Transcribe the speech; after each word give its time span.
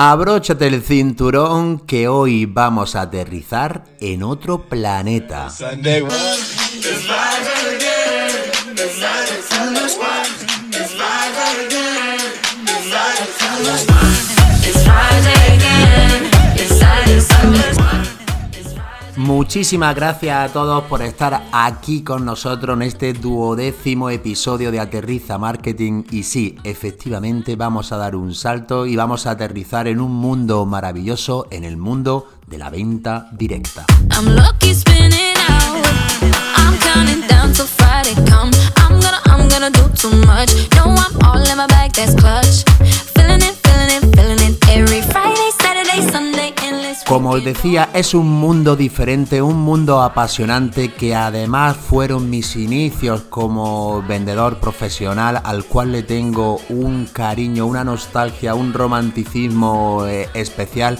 Abróchate 0.00 0.68
el 0.68 0.80
cinturón 0.80 1.80
que 1.80 2.06
hoy 2.06 2.46
vamos 2.46 2.94
a 2.94 3.00
aterrizar 3.00 3.82
en 3.98 4.22
otro 4.22 4.68
planeta. 4.68 5.48
Muchísimas 19.28 19.94
gracias 19.94 20.50
a 20.50 20.50
todos 20.54 20.84
por 20.84 21.02
estar 21.02 21.48
aquí 21.52 22.02
con 22.02 22.24
nosotros 22.24 22.74
en 22.76 22.80
este 22.80 23.12
duodécimo 23.12 24.08
episodio 24.08 24.70
de 24.70 24.80
Aterriza 24.80 25.36
Marketing. 25.36 26.04
Y 26.10 26.22
sí, 26.22 26.56
efectivamente 26.64 27.54
vamos 27.54 27.92
a 27.92 27.98
dar 27.98 28.16
un 28.16 28.34
salto 28.34 28.86
y 28.86 28.96
vamos 28.96 29.26
a 29.26 29.32
aterrizar 29.32 29.86
en 29.86 30.00
un 30.00 30.12
mundo 30.12 30.64
maravilloso, 30.64 31.46
en 31.50 31.64
el 31.64 31.76
mundo 31.76 32.26
de 32.46 32.56
la 32.56 32.70
venta 32.70 33.28
directa. 33.32 33.84
Como 47.08 47.30
os 47.30 47.42
decía, 47.42 47.88
es 47.94 48.12
un 48.12 48.28
mundo 48.28 48.76
diferente, 48.76 49.40
un 49.40 49.56
mundo 49.56 50.02
apasionante 50.02 50.92
que 50.92 51.14
además 51.14 51.74
fueron 51.74 52.28
mis 52.28 52.54
inicios 52.54 53.22
como 53.22 54.02
vendedor 54.02 54.60
profesional 54.60 55.40
al 55.42 55.64
cual 55.64 55.92
le 55.92 56.02
tengo 56.02 56.60
un 56.68 57.06
cariño, 57.06 57.64
una 57.64 57.82
nostalgia, 57.82 58.54
un 58.54 58.74
romanticismo 58.74 60.04
eh, 60.06 60.28
especial 60.34 60.98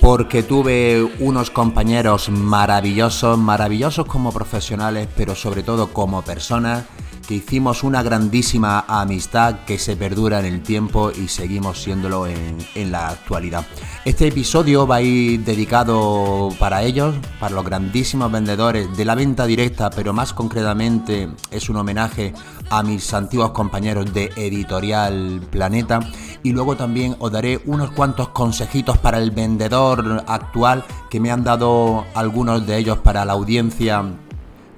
porque 0.00 0.42
tuve 0.42 1.08
unos 1.20 1.50
compañeros 1.50 2.30
maravillosos, 2.30 3.38
maravillosos 3.38 4.06
como 4.06 4.32
profesionales, 4.32 5.06
pero 5.16 5.36
sobre 5.36 5.62
todo 5.62 5.92
como 5.92 6.22
personas 6.22 6.82
que 7.26 7.34
hicimos 7.34 7.82
una 7.82 8.02
grandísima 8.02 8.84
amistad 8.88 9.60
que 9.66 9.78
se 9.78 9.96
perdura 9.96 10.40
en 10.40 10.46
el 10.46 10.62
tiempo 10.62 11.10
y 11.10 11.28
seguimos 11.28 11.82
siéndolo 11.82 12.26
en, 12.26 12.54
la 12.90 13.08
actualidad. 13.08 13.64
Este 14.04 14.28
episodio 14.28 14.86
va 14.86 14.96
a 14.96 15.02
ir 15.02 15.42
dedicado 15.44 16.50
para 16.58 16.82
ellos, 16.82 17.14
para 17.40 17.54
los 17.54 17.64
grandísimos 17.64 18.30
vendedores 18.30 18.94
de 18.96 19.04
la 19.04 19.14
venta 19.14 19.46
directa, 19.46 19.90
pero 19.90 20.12
más 20.12 20.32
concretamente 20.32 21.28
es 21.50 21.68
un 21.70 21.76
homenaje 21.76 22.34
a 22.70 22.82
mis 22.82 23.12
antiguos 23.14 23.50
compañeros 23.52 24.12
de 24.12 24.30
Editorial 24.36 25.40
Planeta 25.50 26.00
y 26.42 26.52
luego 26.52 26.76
también 26.76 27.16
os 27.18 27.32
daré 27.32 27.60
unos 27.64 27.90
cuantos 27.92 28.28
consejitos 28.28 28.98
para 28.98 29.18
el 29.18 29.30
vendedor 29.30 30.24
actual 30.26 30.84
que 31.10 31.20
me 31.20 31.30
han 31.30 31.42
dado 31.42 32.04
algunos 32.14 32.66
de 32.66 32.76
ellos 32.76 32.98
para 32.98 33.24
la 33.24 33.32
audiencia 33.32 34.04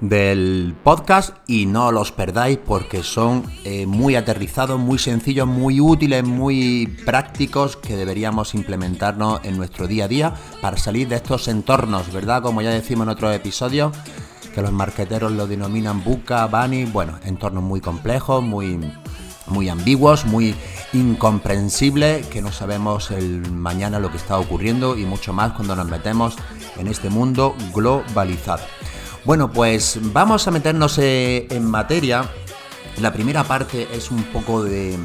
del 0.01 0.75
podcast 0.83 1.35
y 1.47 1.65
no 1.65 1.91
los 1.91 2.11
perdáis 2.11 2.57
porque 2.57 3.03
son 3.03 3.43
eh, 3.63 3.85
muy 3.85 4.15
aterrizados, 4.15 4.79
muy 4.79 4.99
sencillos, 4.99 5.47
muy 5.47 5.79
útiles, 5.79 6.23
muy 6.23 6.87
prácticos 7.05 7.77
que 7.77 7.95
deberíamos 7.95 8.53
implementarnos 8.53 9.41
en 9.43 9.57
nuestro 9.57 9.87
día 9.87 10.05
a 10.05 10.07
día 10.07 10.33
para 10.61 10.77
salir 10.77 11.07
de 11.07 11.15
estos 11.15 11.47
entornos, 11.47 12.11
¿verdad? 12.13 12.41
Como 12.41 12.61
ya 12.61 12.69
decimos 12.69 13.05
en 13.05 13.09
otros 13.09 13.35
episodios, 13.35 13.91
que 14.53 14.61
los 14.61 14.71
marqueteros 14.71 15.31
lo 15.31 15.47
denominan 15.47 16.03
buca, 16.03 16.45
bunny, 16.45 16.85
bueno, 16.85 17.19
entornos 17.23 17.63
muy 17.63 17.81
complejos, 17.81 18.43
muy, 18.43 18.79
muy 19.47 19.69
ambiguos, 19.69 20.25
muy 20.25 20.55
incomprensibles, 20.93 22.25
que 22.27 22.41
no 22.41 22.51
sabemos 22.51 23.11
el 23.11 23.51
mañana 23.51 23.99
lo 23.99 24.11
que 24.11 24.17
está 24.17 24.37
ocurriendo 24.37 24.97
y 24.97 25.05
mucho 25.05 25.33
más 25.33 25.53
cuando 25.53 25.75
nos 25.75 25.87
metemos 25.87 26.35
en 26.77 26.87
este 26.87 27.09
mundo 27.09 27.55
globalizado. 27.73 28.63
Bueno, 29.27 29.51
pues 29.51 29.99
vamos 30.13 30.47
a 30.47 30.51
meternos 30.51 30.97
eh, 30.99 31.47
en 31.49 31.65
materia. 31.65 32.29
La 33.01 33.11
primera 33.11 33.43
parte 33.43 33.85
es 33.91 34.09
un 34.09 34.23
poco 34.23 34.63
de, 34.63 34.97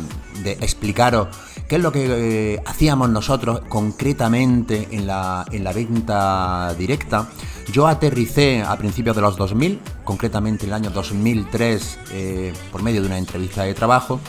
explicaros 0.44 1.26
qué 1.68 1.74
es 1.74 1.82
lo 1.82 1.90
que 1.90 2.06
eh, 2.54 2.62
hacíamos 2.64 3.10
nosotros 3.10 3.62
concretamente 3.68 4.86
en 4.92 5.08
la, 5.08 5.44
en 5.50 5.64
la 5.64 5.72
venta 5.72 6.72
directa. 6.78 7.30
Yo 7.72 7.88
aterricé 7.88 8.62
a 8.62 8.76
principios 8.76 9.16
de 9.16 9.22
los 9.22 9.36
2000, 9.36 9.80
concretamente 10.04 10.66
el 10.66 10.72
año 10.72 10.90
2003, 10.90 11.98
eh, 12.12 12.52
por 12.70 12.80
medio 12.84 13.00
de 13.00 13.08
una 13.08 13.18
entrevista 13.18 13.64
de 13.64 13.74
trabajo, 13.74 14.20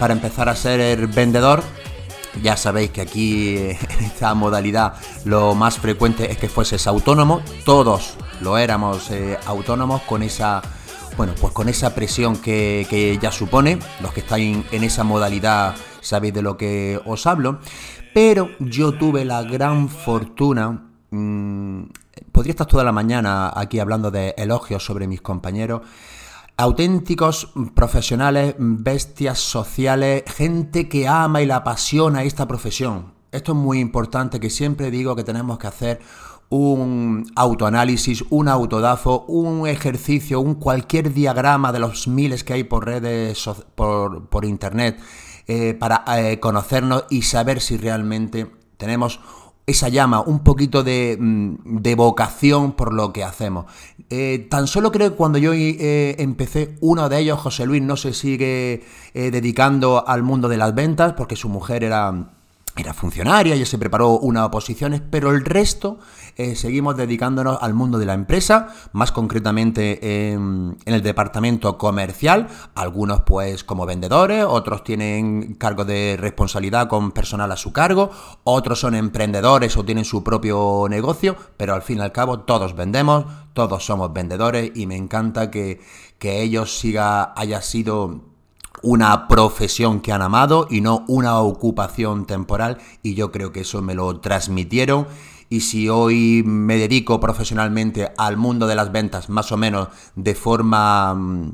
para 0.00 0.14
empezar 0.14 0.48
a 0.48 0.56
ser 0.56 1.06
vendedor 1.06 1.62
ya 2.42 2.56
sabéis 2.56 2.90
que 2.90 3.00
aquí 3.00 3.56
en 3.56 4.04
esta 4.04 4.34
modalidad 4.34 4.94
lo 5.24 5.54
más 5.54 5.78
frecuente 5.78 6.30
es 6.30 6.38
que 6.38 6.48
fueses 6.48 6.86
autónomo. 6.86 7.42
Todos 7.64 8.16
lo 8.40 8.58
éramos 8.58 9.10
eh, 9.10 9.38
autónomos 9.46 10.02
con 10.02 10.22
esa 10.22 10.62
bueno, 11.18 11.34
pues 11.40 11.52
con 11.52 11.68
esa 11.68 11.96
presión 11.96 12.36
que, 12.36 13.18
ya 13.20 13.32
supone, 13.32 13.80
los 14.00 14.12
que 14.12 14.20
estáis 14.20 14.64
en 14.70 14.84
esa 14.84 15.02
modalidad 15.02 15.74
sabéis 16.00 16.32
de 16.32 16.42
lo 16.42 16.56
que 16.56 17.00
os 17.04 17.26
hablo, 17.26 17.58
pero 18.14 18.50
yo 18.60 18.92
tuve 18.92 19.24
la 19.24 19.42
gran 19.42 19.88
fortuna, 19.88 20.90
mm, 21.10 21.82
podría 22.30 22.52
estar 22.52 22.68
toda 22.68 22.84
la 22.84 22.92
mañana 22.92 23.52
aquí 23.52 23.80
hablando 23.80 24.12
de 24.12 24.32
elogios 24.38 24.84
sobre 24.84 25.08
mis 25.08 25.20
compañeros, 25.20 25.82
auténticos 26.58 27.52
profesionales, 27.74 28.56
bestias 28.58 29.38
sociales, 29.38 30.24
gente 30.26 30.88
que 30.88 31.06
ama 31.06 31.40
y 31.40 31.46
la 31.46 31.56
apasiona 31.56 32.24
esta 32.24 32.48
profesión. 32.48 33.14
Esto 33.30 33.52
es 33.52 33.58
muy 33.58 33.78
importante, 33.78 34.40
que 34.40 34.50
siempre 34.50 34.90
digo 34.90 35.14
que 35.14 35.22
tenemos 35.22 35.58
que 35.58 35.68
hacer 35.68 36.00
un 36.50 37.30
autoanálisis, 37.36 38.24
un 38.30 38.48
autodafo, 38.48 39.24
un 39.28 39.68
ejercicio, 39.68 40.40
un 40.40 40.56
cualquier 40.56 41.14
diagrama 41.14 41.70
de 41.70 41.78
los 41.78 42.08
miles 42.08 42.42
que 42.42 42.54
hay 42.54 42.64
por 42.64 42.86
redes, 42.86 43.48
por, 43.76 44.28
por 44.28 44.44
internet, 44.44 44.98
eh, 45.46 45.74
para 45.74 46.04
eh, 46.18 46.40
conocernos 46.40 47.04
y 47.08 47.22
saber 47.22 47.60
si 47.60 47.76
realmente 47.76 48.50
tenemos 48.78 49.20
esa 49.68 49.88
llama, 49.88 50.20
un 50.20 50.40
poquito 50.40 50.82
de, 50.82 51.16
mm, 51.18 51.80
de 51.80 51.94
vocación 51.94 52.72
por 52.72 52.92
lo 52.92 53.12
que 53.12 53.22
hacemos. 53.22 53.66
Eh, 54.10 54.46
tan 54.50 54.66
solo 54.66 54.90
creo 54.90 55.10
que 55.10 55.16
cuando 55.16 55.38
yo 55.38 55.52
empecé, 55.54 56.76
uno 56.80 57.08
de 57.08 57.18
ellos, 57.20 57.38
José 57.38 57.66
Luis, 57.66 57.82
no 57.82 57.96
se 57.96 58.12
sigue 58.12 58.82
dedicando 59.14 60.06
al 60.06 60.22
mundo 60.22 60.48
de 60.48 60.56
las 60.56 60.74
ventas 60.74 61.12
porque 61.12 61.36
su 61.36 61.48
mujer 61.48 61.84
era 61.84 62.37
era 62.82 62.94
funcionaria, 62.94 63.56
ya 63.56 63.66
se 63.66 63.78
preparó 63.78 64.18
unas 64.18 64.46
oposiciones, 64.46 65.02
pero 65.10 65.30
el 65.30 65.44
resto 65.44 65.98
eh, 66.36 66.54
seguimos 66.54 66.96
dedicándonos 66.96 67.58
al 67.60 67.74
mundo 67.74 67.98
de 67.98 68.06
la 68.06 68.14
empresa, 68.14 68.68
más 68.92 69.10
concretamente 69.12 70.30
en, 70.30 70.76
el 70.84 71.02
departamento 71.02 71.78
comercial, 71.78 72.48
algunos 72.74 73.22
pues 73.22 73.64
como 73.64 73.86
vendedores, 73.86 74.44
otros 74.48 74.84
tienen 74.84 75.54
cargo 75.54 75.84
de 75.84 76.16
responsabilidad 76.18 76.88
con 76.88 77.12
personal 77.12 77.50
a 77.50 77.56
su 77.56 77.72
cargo, 77.72 78.10
otros 78.44 78.80
son 78.80 78.94
emprendedores 78.94 79.76
o 79.76 79.84
tienen 79.84 80.04
su 80.04 80.22
propio 80.22 80.86
negocio, 80.88 81.36
pero 81.56 81.74
al 81.74 81.82
fin 81.82 81.98
y 81.98 82.02
al 82.02 82.12
cabo 82.12 82.40
todos 82.40 82.76
vendemos, 82.76 83.24
todos 83.52 83.84
somos 83.84 84.12
vendedores 84.12 84.70
y 84.74 84.86
me 84.86 84.96
encanta 84.96 85.50
que, 85.50 85.80
que 86.18 86.42
ellos 86.42 86.78
siga, 86.78 87.32
haya 87.36 87.60
sido 87.62 88.27
una 88.82 89.28
profesión 89.28 90.00
que 90.00 90.12
han 90.12 90.22
amado 90.22 90.66
y 90.70 90.80
no 90.80 91.04
una 91.08 91.38
ocupación 91.38 92.26
temporal 92.26 92.78
y 93.02 93.14
yo 93.14 93.32
creo 93.32 93.52
que 93.52 93.60
eso 93.60 93.82
me 93.82 93.94
lo 93.94 94.20
transmitieron. 94.20 95.06
Y 95.50 95.60
si 95.60 95.88
hoy 95.88 96.42
me 96.44 96.76
dedico 96.76 97.20
profesionalmente 97.20 98.12
al 98.18 98.36
mundo 98.36 98.66
de 98.66 98.74
las 98.74 98.92
ventas 98.92 99.28
más 99.30 99.50
o 99.50 99.56
menos 99.56 99.88
de 100.14 100.34
forma 100.34 101.14
mm, 101.14 101.52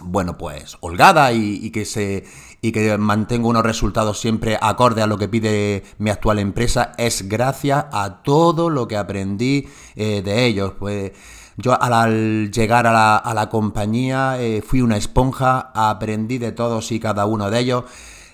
bueno 0.00 0.36
pues 0.36 0.76
holgada 0.80 1.32
y, 1.32 1.70
que 1.70 1.84
se 1.84 2.24
y 2.60 2.72
que 2.72 2.98
mantengo 2.98 3.48
unos 3.48 3.62
resultados 3.62 4.20
siempre 4.20 4.58
acorde 4.60 5.02
a 5.02 5.06
lo 5.06 5.16
que 5.16 5.28
pide 5.28 5.82
mi 5.98 6.10
actual 6.10 6.38
empresa 6.40 6.92
es 6.98 7.28
gracias 7.28 7.86
a 7.90 8.22
todo 8.22 8.68
lo 8.68 8.86
que 8.86 8.96
aprendí 8.96 9.66
eh, 9.96 10.22
de 10.22 10.44
ellos. 10.44 10.74
Pues 10.78 11.12
yo 11.56 11.80
al, 11.80 12.50
llegar 12.50 12.86
a 12.86 13.34
la, 13.34 13.48
compañía 13.50 14.40
eh, 14.40 14.62
fui 14.62 14.80
una 14.80 14.96
esponja, 14.96 15.70
aprendí 15.74 16.38
de 16.38 16.52
todos 16.52 16.92
y 16.92 17.00
cada 17.00 17.26
uno 17.26 17.50
de 17.50 17.58
ellos. 17.58 17.84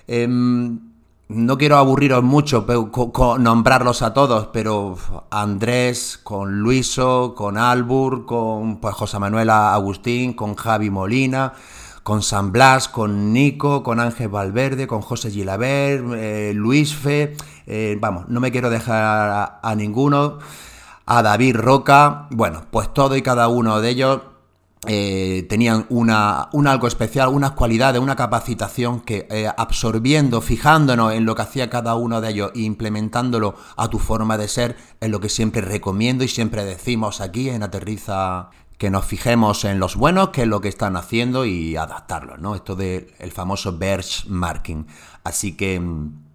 Em, 0.07 0.79
no 1.27 1.57
quiero 1.57 1.77
aburriros 1.77 2.23
mucho 2.23 2.65
con, 3.11 3.43
nombrarlos 3.43 4.01
a 4.01 4.13
todos, 4.13 4.47
pero 4.47 4.97
Andrés, 5.29 6.19
con 6.23 6.59
Luiso, 6.59 7.35
con 7.35 7.57
Albur, 7.57 8.25
con 8.25 8.77
pues, 8.77 8.95
José 8.95 9.19
Manuel 9.19 9.49
Agustín, 9.49 10.33
con 10.33 10.55
Javi 10.55 10.89
Molina, 10.89 11.53
con 12.03 12.23
San 12.23 12.51
Blas, 12.51 12.87
con 12.87 13.31
Nico, 13.31 13.83
con 13.83 13.99
Ángel 13.99 14.29
Valverde, 14.29 14.87
con 14.87 15.01
José 15.01 15.29
Gilaber, 15.29 16.03
eh, 16.15 16.53
Luis 16.55 16.95
Fe, 16.95 17.35
eh, 17.67 17.95
vamos, 17.99 18.27
no 18.29 18.39
me 18.39 18.51
quiero 18.51 18.71
dejar 18.71 19.59
a 19.61 19.75
ninguno 19.75 20.39
a 21.09 21.23
David 21.23 21.55
Roca, 21.55 22.27
bueno, 22.29 22.65
pues 22.69 22.93
todo 22.93 23.17
y 23.17 23.23
cada 23.23 23.47
uno 23.47 23.81
de 23.81 23.89
ellos 23.89 24.21
eh, 24.85 25.47
tenían 25.49 25.87
una, 25.89 26.49
un 26.53 26.67
algo 26.67 26.87
especial, 26.87 27.29
unas 27.29 27.51
cualidades, 27.51 27.99
una 27.99 28.15
capacitación 28.15 29.01
que 29.01 29.27
eh, 29.31 29.49
absorbiendo, 29.57 30.39
fijándonos 30.39 31.13
en 31.13 31.25
lo 31.25 31.33
que 31.33 31.41
hacía 31.41 31.67
cada 31.67 31.95
uno 31.95 32.21
de 32.21 32.29
ellos 32.29 32.51
e 32.53 32.59
implementándolo 32.59 33.55
a 33.75 33.87
tu 33.87 33.97
forma 33.97 34.37
de 34.37 34.47
ser, 34.47 34.77
es 35.01 35.09
lo 35.09 35.19
que 35.19 35.29
siempre 35.29 35.61
recomiendo 35.61 36.23
y 36.23 36.27
siempre 36.27 36.63
decimos 36.63 37.21
aquí 37.21 37.49
en 37.49 37.63
Aterriza 37.63 38.51
que 38.77 38.91
nos 38.91 39.03
fijemos 39.03 39.65
en 39.65 39.79
los 39.79 39.95
buenos, 39.95 40.29
que 40.29 40.43
es 40.43 40.47
lo 40.47 40.61
que 40.61 40.69
están 40.69 40.95
haciendo 40.95 41.43
y 41.43 41.75
adaptarlo, 41.75 42.37
¿no? 42.37 42.53
Esto 42.53 42.75
del 42.75 43.07
el 43.17 43.31
famoso 43.31 43.75
benchmarking. 43.75 44.85
Así 45.23 45.57
que 45.57 45.79
mm, 45.79 46.28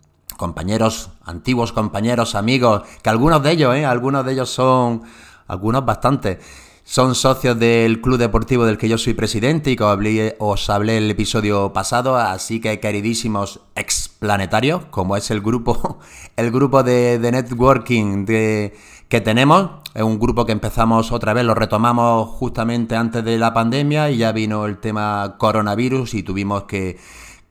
compañeros, 0.45 1.09
antiguos 1.25 1.73
compañeros, 1.73 2.35
amigos, 2.35 2.83
que 3.03 3.09
algunos 3.09 3.43
de 3.43 3.53
ellos, 3.53 3.75
¿eh? 3.75 3.87
algunos 3.87 4.27
de 4.27 4.33
ellos 4.33 4.51
son, 4.51 5.03
algunos 5.47 5.87
bastante, 5.87 6.39
son 6.85 7.15
socios 7.15 7.59
del 7.59 8.03
club 8.03 8.19
deportivo 8.19 8.67
del 8.67 8.77
que 8.77 8.87
yo 8.87 8.99
soy 8.99 9.15
presidente 9.15 9.71
y 9.71 9.77
que 9.77 9.85
os 9.85 9.91
hablé, 9.91 10.37
os 10.39 10.69
hablé 10.69 10.99
el 10.99 11.11
episodio 11.11 11.73
pasado, 11.73 12.19
así 12.19 12.61
que 12.61 12.79
queridísimos 12.79 13.61
explanetarios, 13.75 14.85
como 14.91 15.17
es 15.17 15.31
el 15.31 15.41
grupo, 15.41 15.99
el 16.37 16.51
grupo 16.51 16.83
de, 16.83 17.19
networking 17.23 18.27
que 18.27 19.21
tenemos, 19.25 19.71
es 19.95 20.03
un 20.03 20.19
grupo 20.19 20.45
que 20.45 20.53
empezamos 20.53 21.11
otra 21.11 21.33
vez, 21.33 21.47
lo 21.47 21.55
retomamos 21.55 22.29
justamente 22.29 22.97
antes 22.97 23.25
de 23.25 23.39
la 23.39 23.55
pandemia 23.55 24.11
y 24.11 24.19
ya 24.19 24.33
vino 24.33 24.67
el 24.67 24.77
tema 24.77 25.37
coronavirus 25.39 26.13
y 26.13 26.23
tuvimos 26.23 26.65
que 26.65 26.99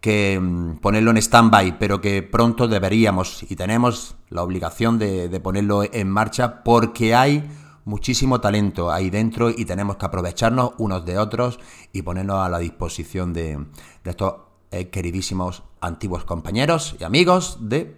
que 0.04 0.38
mm, 0.38 0.80
ponerlo 0.80 1.12
en 1.12 1.18
stand-by, 1.18 1.80
pero 1.80 2.02
que 2.02 2.24
pronto 2.24 2.68
deberíamos 2.68 3.50
y 3.50 3.56
tenemos 3.56 4.18
la 4.30 4.44
obligación 4.44 5.00
de, 5.00 5.40
ponerlo 5.42 5.82
en 5.82 6.10
marcha 6.10 6.62
porque 6.62 7.16
hay 7.16 7.50
muchísimo 7.86 8.42
talento 8.42 8.92
ahí 8.92 9.10
dentro 9.10 9.50
y 9.50 9.64
tenemos 9.64 9.96
que 9.96 10.06
aprovecharnos 10.06 10.72
unos 10.78 11.06
de 11.06 11.18
otros 11.18 11.58
y 11.94 12.02
ponernos 12.02 12.46
a 12.46 12.50
la 12.50 12.60
disposición 12.60 13.32
de, 13.32 13.66
estos 14.04 14.34
eh, 14.72 14.90
queridísimos 14.90 15.64
antiguos 15.80 16.26
compañeros 16.26 16.98
y 17.00 17.06
amigos 17.06 17.60
de 17.62 17.96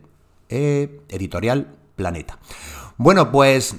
eh, 0.50 1.02
Editorial 1.10 1.76
Planeta. 1.96 2.38
Bueno, 2.98 3.32
pues 3.32 3.78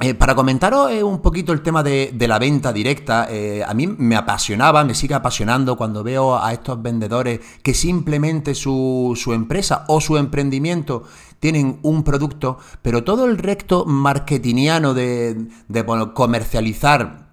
eh, 0.00 0.12
para 0.12 0.34
comentaros 0.34 0.90
eh, 0.90 1.04
un 1.04 1.22
poquito 1.22 1.52
el 1.52 1.62
tema 1.62 1.84
de, 1.84 2.12
la 2.18 2.40
venta 2.40 2.72
directa, 2.72 3.28
eh, 3.30 3.62
a 3.64 3.72
mí 3.74 3.86
me 3.86 4.16
apasionaba, 4.16 4.82
me 4.82 4.92
sigue 4.92 5.14
apasionando 5.14 5.76
cuando 5.76 6.02
veo 6.02 6.36
a 6.36 6.52
estos 6.52 6.82
vendedores 6.82 7.38
que 7.62 7.74
simplemente 7.74 8.56
su, 8.56 9.16
empresa 9.32 9.84
o 9.86 10.00
su 10.00 10.16
emprendimiento 10.16 11.04
tienen 11.38 11.78
un 11.82 12.02
producto, 12.02 12.58
pero 12.82 13.04
todo 13.04 13.24
el 13.24 13.38
recto 13.38 13.84
marketingiano 13.84 14.94
de, 14.94 15.46
de 15.68 15.86
comercializar 16.12 17.23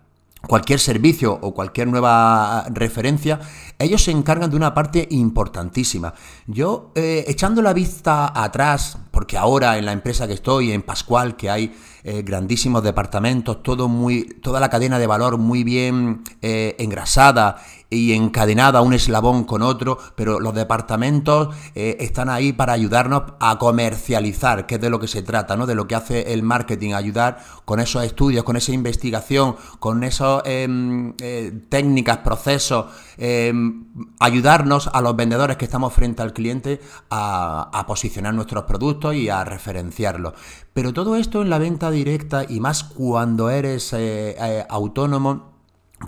cualquier 0.47 0.79
servicio 0.79 1.38
o 1.41 1.53
cualquier 1.53 1.88
nueva 1.88 2.65
referencia, 2.69 3.39
ellos 3.79 4.03
se 4.03 4.11
encargan 4.11 4.49
de 4.49 4.55
una 4.55 4.73
parte 4.73 5.07
importantísima. 5.11 6.13
Yo, 6.47 6.91
eh, 6.95 7.25
echando 7.27 7.61
la 7.61 7.73
vista 7.73 8.31
atrás, 8.33 8.97
porque 9.11 9.38
ahora 9.38 9.77
en 9.77 9.85
la 9.85 9.91
empresa 9.91 10.27
que 10.27 10.33
estoy, 10.33 10.71
en 10.71 10.81
Pascual, 10.81 11.35
que 11.35 11.49
hay 11.49 11.75
eh, 12.03 12.23
grandísimos 12.23 12.83
departamentos, 12.83 13.61
todo 13.63 13.88
muy, 13.88 14.23
toda 14.41 14.59
la 14.59 14.69
cadena 14.69 14.99
de 14.99 15.07
valor 15.07 15.38
muy 15.38 15.63
bien 15.63 16.23
eh, 16.41 16.75
engrasada 16.79 17.57
y 17.91 18.13
encadenada 18.13 18.81
un 18.81 18.93
eslabón 18.93 19.43
con 19.43 19.61
otro, 19.61 19.99
pero 20.15 20.39
los 20.39 20.55
departamentos 20.55 21.53
eh, 21.75 21.97
están 21.99 22.29
ahí 22.29 22.53
para 22.53 22.71
ayudarnos 22.71 23.23
a 23.41 23.59
comercializar, 23.59 24.65
que 24.65 24.75
es 24.75 24.81
de 24.81 24.89
lo 24.89 24.99
que 24.99 25.09
se 25.09 25.21
trata, 25.21 25.57
¿no? 25.57 25.67
De 25.67 25.75
lo 25.75 25.88
que 25.88 25.95
hace 25.95 26.33
el 26.33 26.41
marketing, 26.41 26.93
ayudar 26.93 27.43
con 27.65 27.81
esos 27.81 28.03
estudios, 28.05 28.45
con 28.45 28.55
esa 28.55 28.71
investigación, 28.71 29.57
con 29.79 30.05
esas 30.05 30.41
em, 30.45 31.13
eh, 31.19 31.51
técnicas, 31.67 32.19
procesos, 32.19 32.85
em, 33.17 33.88
ayudarnos 34.19 34.89
a 34.94 35.01
los 35.01 35.15
vendedores 35.17 35.57
que 35.57 35.65
estamos 35.65 35.91
frente 35.94 36.21
al 36.21 36.31
cliente 36.31 36.79
a, 37.09 37.67
posicionar 37.87 38.33
nuestros 38.33 38.63
productos 38.63 39.15
y 39.15 39.27
a 39.27 39.44
referenciarlos. 39.44 40.33
Pero 40.71 40.94
todo 40.94 41.17
esto 41.17 41.41
en 41.41 41.49
la 41.49 41.57
venta 41.57 41.91
directa 41.91 42.45
y 42.47 42.61
más 42.61 42.85
cuando 42.85 43.49
eres 43.49 43.91
eh, 43.91 44.65
autónomo, 44.69 45.50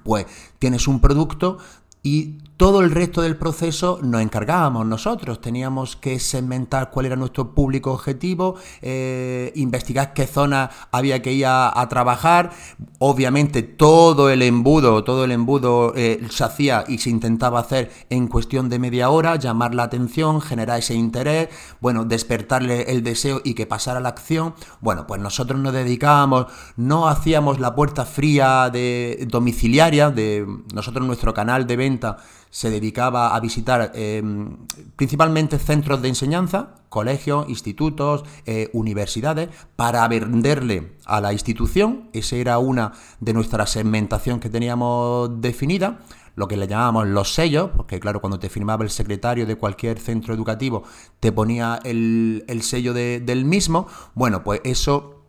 pues 0.03 0.25
tienes 0.59 0.87
un 0.87 0.99
producto 0.99 1.57
y 2.03 2.37
todo 2.57 2.81
el 2.81 2.91
resto 2.91 3.21
del 3.21 3.35
proceso 3.35 3.99
nos 4.03 4.21
encargábamos 4.21 4.85
nosotros. 4.85 5.41
Teníamos 5.41 5.95
que 5.95 6.19
segmentar 6.19 6.91
cuál 6.91 7.07
era 7.07 7.15
nuestro 7.15 7.55
público 7.55 7.91
objetivo, 7.91 8.55
eh, 8.81 9.51
investigar 9.55 10.13
qué 10.13 10.27
zona 10.27 10.69
había 10.91 11.21
que 11.21 11.33
ir 11.33 11.45
a, 11.47 11.87
trabajar. 11.89 12.51
Obviamente 12.99 13.63
todo 13.63 14.29
el 14.29 14.41
embudo, 14.41 15.03
todo 15.03 15.25
el 15.25 15.31
embudo 15.31 15.93
eh, 15.95 16.25
se 16.29 16.43
hacía 16.43 16.85
y 16.87 16.99
se 16.99 17.09
intentaba 17.09 17.59
hacer 17.59 17.91
en 18.09 18.27
cuestión 18.27 18.69
de 18.69 18.79
media 18.79 19.09
hora, 19.09 19.35
llamar 19.35 19.75
la 19.75 19.83
atención, 19.83 20.39
generar 20.39 20.79
ese 20.79 20.93
interés, 20.93 21.49
bueno, 21.81 22.05
despertarle 22.05 22.91
el 22.91 23.03
deseo 23.03 23.41
y 23.43 23.55
que 23.55 23.65
pasara 23.65 23.99
la 23.99 24.09
acción. 24.09 24.53
Bueno, 24.79 25.05
pues 25.07 25.19
nosotros 25.19 25.59
nos 25.59 25.73
dedicábamos, 25.73 26.45
no 26.77 27.07
hacíamos 27.07 27.59
la 27.59 27.75
puerta 27.75 28.05
fría 28.05 28.69
de 28.71 29.25
domiciliaria, 29.29 30.09
de 30.11 30.47
nosotros 30.73 31.05
nuestro 31.05 31.33
canal 31.33 31.67
de 31.67 31.75
venta 31.75 32.17
se 32.53 32.69
dedicaba 32.69 33.35
a 33.35 33.39
visitar 33.39 33.91
em, 33.95 34.57
principalmente 34.95 35.57
centros 35.57 36.03
de 36.03 36.09
enseñanza, 36.09 36.75
colegios, 36.87 37.49
institutos, 37.49 38.25
eh, 38.45 38.69
universidades, 38.73 39.49
para 39.75 40.07
venderle 40.07 40.93
a 41.05 41.19
la 41.19 41.33
institución. 41.33 42.09
Esa 42.13 42.35
era 42.35 42.59
una 42.59 42.91
de 43.19 43.33
nuestras 43.33 43.71
segmentación 43.71 44.39
que 44.39 44.51
teníamos 44.51 45.41
definida 45.41 46.01
lo 46.35 46.47
que 46.47 46.55
le 46.57 46.67
llamábamos 46.67 47.07
los 47.07 47.33
sellos, 47.33 47.71
porque 47.75 47.99
claro, 47.99 48.21
cuando 48.21 48.37
te 48.37 48.49
firmaba 48.49 48.83
el 48.83 48.91
secretario 48.91 49.47
de 49.47 49.55
cualquier 49.55 49.99
centro 49.99 50.35
educativo, 50.35 50.83
te 51.19 51.31
ponía 51.31 51.79
el, 51.83 52.43
sello 52.61 52.93
del 52.93 53.45
mismo, 53.45 53.87
bueno, 54.13 54.43
pues 54.43 54.61
eso 54.63 55.23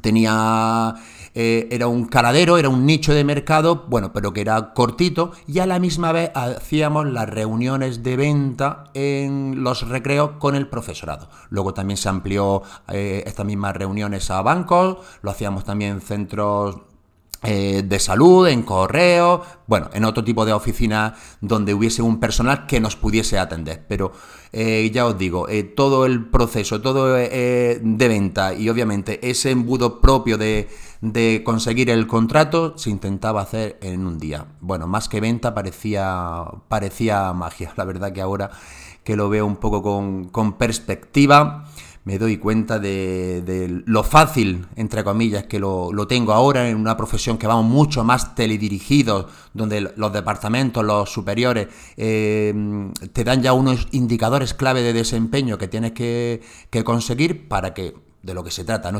tenía 0.00 0.94
eh, 1.34 1.68
era 1.70 1.86
un 1.86 2.06
caladero, 2.06 2.58
era 2.58 2.68
un 2.68 2.86
nicho 2.86 3.14
de 3.14 3.22
mercado, 3.22 3.86
bueno, 3.88 4.12
pero 4.12 4.32
que 4.32 4.40
era 4.40 4.72
cortito 4.74 5.32
y 5.46 5.60
a 5.60 5.66
la 5.66 5.78
misma 5.78 6.12
vez 6.12 6.30
hacíamos 6.34 7.06
las 7.06 7.28
reuniones 7.28 8.02
de 8.02 8.16
venta 8.16 8.84
en 8.94 9.62
los 9.62 9.88
recreos 9.88 10.32
con 10.38 10.56
el 10.56 10.66
profesorado. 10.66 11.28
Luego 11.50 11.72
también 11.72 11.96
se 11.96 12.08
amplió 12.08 12.62
eh, 12.88 13.22
estas 13.26 13.46
mismas 13.46 13.76
reuniones 13.76 14.30
a 14.30 14.42
bancos, 14.42 14.98
lo 15.22 15.30
hacíamos 15.30 15.64
también 15.64 15.92
en 15.92 16.00
centros 16.00 16.78
eh, 17.42 17.84
de 17.86 17.98
salud, 18.00 18.48
en 18.48 18.62
correo, 18.62 19.42
bueno, 19.66 19.88
en 19.94 20.04
otro 20.04 20.24
tipo 20.24 20.44
de 20.44 20.52
oficina 20.52 21.14
donde 21.40 21.72
hubiese 21.72 22.02
un 22.02 22.18
personal 22.18 22.66
que 22.66 22.80
nos 22.80 22.96
pudiese 22.96 23.38
atender. 23.38 23.86
Pero 23.88 24.12
ya 24.52 25.06
os 25.06 25.16
digo, 25.16 25.46
todo 25.76 26.06
el 26.06 26.28
proceso, 26.28 26.80
todo 26.80 27.14
de 27.14 27.80
venta 28.08 28.52
y 28.52 28.68
obviamente 28.68 29.30
ese 29.30 29.52
embudo 29.52 30.00
propio 30.00 30.36
de, 30.36 30.68
de, 31.00 31.42
conseguir 31.44 31.90
el 31.90 32.06
contrato 32.06 32.76
se 32.76 32.90
intentaba 32.90 33.42
hacer 33.42 33.78
en 33.82 34.06
un 34.06 34.18
día. 34.18 34.46
Bueno, 34.60 34.86
más 34.86 35.08
que 35.08 35.20
venta 35.20 35.54
parecía, 35.54 36.44
parecía 36.68 37.32
magia. 37.32 37.72
La 37.76 37.84
verdad 37.84 38.12
que 38.12 38.20
ahora 38.20 38.50
que 39.04 39.16
lo 39.16 39.28
veo 39.28 39.46
un 39.46 39.56
poco 39.56 39.82
con, 39.82 40.28
con 40.28 40.54
perspectiva 40.54 41.64
me 42.04 42.18
doy 42.18 42.38
cuenta 42.38 42.78
de, 42.78 43.82
lo 43.84 44.02
fácil, 44.02 44.66
entre 44.76 45.04
comillas, 45.04 45.44
que 45.44 45.58
lo, 45.58 45.92
tengo 46.08 46.32
ahora 46.32 46.68
en 46.68 46.76
una 46.76 46.96
profesión 46.96 47.36
que 47.36 47.46
vamos 47.46 47.66
mucho 47.66 48.04
más 48.04 48.34
teledirigidos, 48.34 49.26
donde 49.52 49.92
los 49.94 50.12
departamentos, 50.12 50.84
los 50.84 51.10
superiores, 51.10 51.68
eh, 51.96 52.54
te 53.12 53.24
dan 53.24 53.42
ya 53.42 53.52
unos 53.52 53.86
indicadores 53.92 54.54
clave 54.54 54.82
de 54.82 54.92
desempeño 54.92 55.58
que 55.58 55.68
tienes 55.68 55.92
que, 55.92 56.40
que 56.70 56.84
conseguir 56.84 57.48
para 57.48 57.74
que, 57.74 57.94
de 58.22 58.34
lo 58.34 58.44
que 58.44 58.50
se 58.50 58.64
trata, 58.64 58.90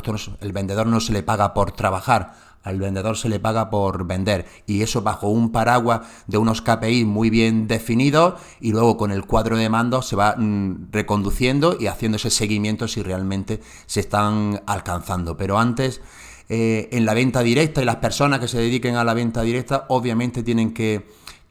el 0.41 0.53
vendedor 0.53 0.87
no 0.87 1.01
se 1.01 1.13
le 1.13 1.23
paga 1.23 1.53
por 1.53 1.73
trabajar, 1.73 2.35
al 2.63 2.79
vendedor 2.79 3.17
se 3.17 3.29
le 3.29 3.41
paga 3.41 3.71
por 3.71 4.07
vender 4.07 4.47
y 4.67 4.83
eso 4.83 5.03
bajo 5.03 5.29
un 5.29 5.51
paraguas 5.51 6.03
de 6.27 6.39
unos 6.39 6.61
KPI 6.61 7.05
muy 7.05 7.31
bien 7.31 7.67
definidos 7.67 8.35
y 8.61 8.73
luego 8.73 8.97
con 8.97 9.13
el 9.13 9.25
cuadro 9.25 9.57
de 9.57 9.69
mando 9.69 10.03
se 10.03 10.17
va 10.17 10.37
mm, 10.37 10.89
reconduciendo 10.93 11.77
y 11.79 11.87
haciendo 11.87 12.17
ese 12.17 12.31
seguimiento 12.31 12.87
si 12.87 13.03
realmente 13.03 13.61
se 13.87 14.01
están 14.01 14.63
alcanzando. 14.67 15.37
Pero 15.37 15.59
antes, 15.59 16.03
eh, 16.49 16.89
en 16.93 17.07
la 17.07 17.15
venta 17.15 17.43
directa 17.43 17.81
y 17.81 17.87
las 17.87 17.97
personas 17.97 18.41
que 18.41 18.49
se 18.49 18.59
dediquen 18.59 18.97
a 18.97 19.05
la 19.05 19.15
venta 19.15 19.43
directa 19.43 19.87
obviamente 19.89 20.43
tienen 20.43 20.75
que, 20.75 21.07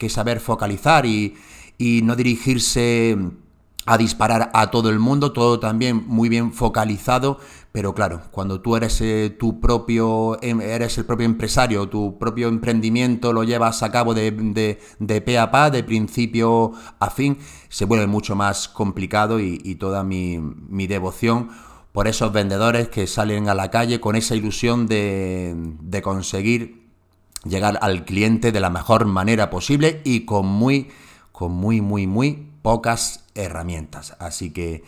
saber 0.08 0.40
focalizar 0.40 1.04
y 1.04 1.34
no 1.78 2.16
dirigirse 2.16 3.18
a 3.86 3.96
disparar 3.96 4.50
a 4.54 4.70
todo 4.70 4.90
el 4.90 4.98
mundo, 4.98 5.32
todo 5.32 5.58
también 5.58 6.04
muy 6.06 6.28
bien 6.28 6.52
focalizado, 6.52 7.38
pero 7.72 7.94
claro, 7.94 8.22
cuando 8.30 8.60
tú 8.60 8.76
eres 8.76 9.00
eh, 9.00 9.34
tu 9.38 9.60
propio, 9.60 10.38
em, 10.42 10.60
eres 10.60 10.98
el 10.98 11.06
propio 11.06 11.24
empresario, 11.24 11.88
tu 11.88 12.18
propio 12.18 12.48
emprendimiento 12.48 13.32
lo 13.32 13.44
llevas 13.44 13.82
a 13.82 13.90
cabo 13.90 14.12
de, 14.12 14.32
de, 14.32 14.80
de 14.98 15.20
pe 15.20 15.38
a 15.38 15.50
pa, 15.50 15.70
de 15.70 15.82
principio 15.84 16.72
a 16.98 17.10
fin, 17.10 17.38
se 17.68 17.84
vuelve 17.84 18.06
mucho 18.06 18.36
más 18.36 18.68
complicado 18.68 19.40
y, 19.40 19.74
toda 19.76 20.04
mi, 20.04 20.38
mi, 20.38 20.86
devoción 20.86 21.50
por 21.92 22.06
esos 22.06 22.32
vendedores 22.32 22.88
que 22.88 23.06
salen 23.06 23.48
a 23.48 23.54
la 23.54 23.70
calle 23.70 24.00
con 24.00 24.14
esa 24.14 24.34
ilusión 24.34 24.86
de, 24.86 25.54
de 25.80 26.02
conseguir 26.02 26.86
llegar 27.44 27.78
al 27.80 28.04
cliente 28.04 28.52
de 28.52 28.60
la 28.60 28.68
mejor 28.68 29.06
manera 29.06 29.48
posible 29.48 30.02
y 30.04 30.26
con 30.26 30.46
muy, 30.46 30.88
con 31.32 31.52
muy, 31.52 31.80
muy, 31.80 32.06
muy 32.06 32.46
pocas 32.62 33.24
herramientas. 33.42 34.16
Así 34.18 34.50
que, 34.52 34.84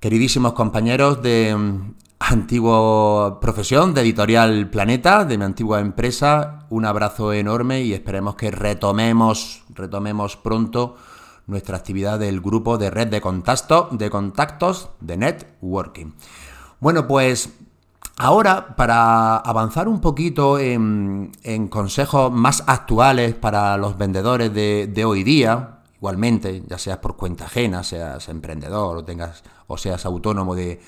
queridísimos 0.00 0.52
compañeros 0.52 1.22
de 1.22 1.54
mm, 1.56 1.94
antigua 2.18 3.40
profesión, 3.40 3.94
de 3.94 4.02
Editorial 4.02 4.70
Planeta, 4.70 5.24
de 5.24 5.38
mi 5.38 5.44
antigua 5.44 5.80
empresa, 5.80 6.66
un 6.70 6.84
abrazo 6.84 7.32
enorme 7.32 7.82
y 7.82 7.92
esperemos 7.92 8.34
que 8.34 8.50
retomemos, 8.50 9.64
retomemos 9.74 10.36
pronto 10.36 10.96
nuestra 11.46 11.76
actividad 11.76 12.18
del 12.18 12.40
grupo 12.40 12.76
de 12.76 12.90
red 12.90 13.08
de 13.08 13.20
contacto, 13.20 13.88
de 13.92 14.10
contactos 14.10 14.90
de 15.00 15.16
networking. 15.16 16.12
Bueno, 16.80 17.06
pues 17.06 17.50
Ahora, 18.20 18.74
para 18.74 19.36
avanzar 19.36 19.86
un 19.86 20.00
poquito 20.00 20.58
en, 20.58 21.30
consejos 21.70 22.32
más 22.32 22.64
actuales 22.66 23.34
para 23.36 23.76
los 23.76 23.96
vendedores 23.96 24.52
de, 24.52 25.04
hoy 25.04 25.22
día, 25.22 25.77
igualmente, 25.98 26.62
ya 26.66 26.78
seas 26.78 26.98
por 26.98 27.16
cuenta 27.16 27.44
ajena, 27.44 27.82
seas 27.84 28.28
emprendedor 28.28 28.96
o 28.98 29.04
tengas 29.04 29.42
o 29.66 29.76
seas 29.76 30.06
autónomo 30.06 30.54
de 30.54 30.80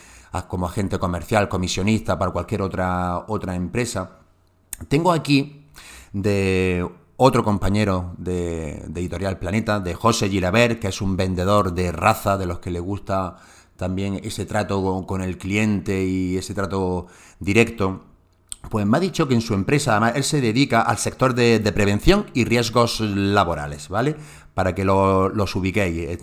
como 0.48 0.66
agente 0.66 0.98
comercial, 0.98 1.48
comisionista 1.48 2.18
para 2.18 2.30
cualquier 2.30 2.62
otra 2.62 3.24
otra 3.26 3.54
empresa, 3.56 4.20
tengo 4.88 5.12
aquí 5.12 5.66
de 6.12 6.88
otro 7.16 7.44
compañero 7.44 8.14
de, 8.16 8.78
Editorial 8.94 9.38
Planeta, 9.38 9.78
de 9.78 9.94
José 9.94 10.30
Gilabert, 10.30 10.80
que 10.80 10.88
es 10.88 11.02
un 11.02 11.16
vendedor 11.16 11.74
de 11.74 11.92
raza, 11.92 12.38
de 12.38 12.46
los 12.46 12.60
que 12.60 12.70
le 12.70 12.80
gusta 12.80 13.36
también 13.76 14.20
ese 14.24 14.46
trato 14.46 15.04
con, 15.06 15.22
el 15.22 15.36
cliente 15.36 16.04
y 16.04 16.36
ese 16.36 16.54
trato 16.54 17.08
directo, 17.38 18.04
pues 18.70 18.86
me 18.86 18.96
ha 18.96 19.00
dicho 19.00 19.28
que 19.28 19.34
en 19.34 19.40
su 19.40 19.54
empresa, 19.54 19.92
además, 19.92 20.12
él 20.16 20.24
se 20.24 20.40
dedica 20.40 20.80
al 20.82 20.98
sector 20.98 21.34
de, 21.34 21.60
prevención 21.72 22.26
y 22.32 22.44
riesgos 22.44 23.00
laborales, 23.00 23.88
¿vale? 23.88 24.16
Para 24.54 24.74
que 24.74 24.84
los 24.84 25.56
ubiquéis. 25.56 26.18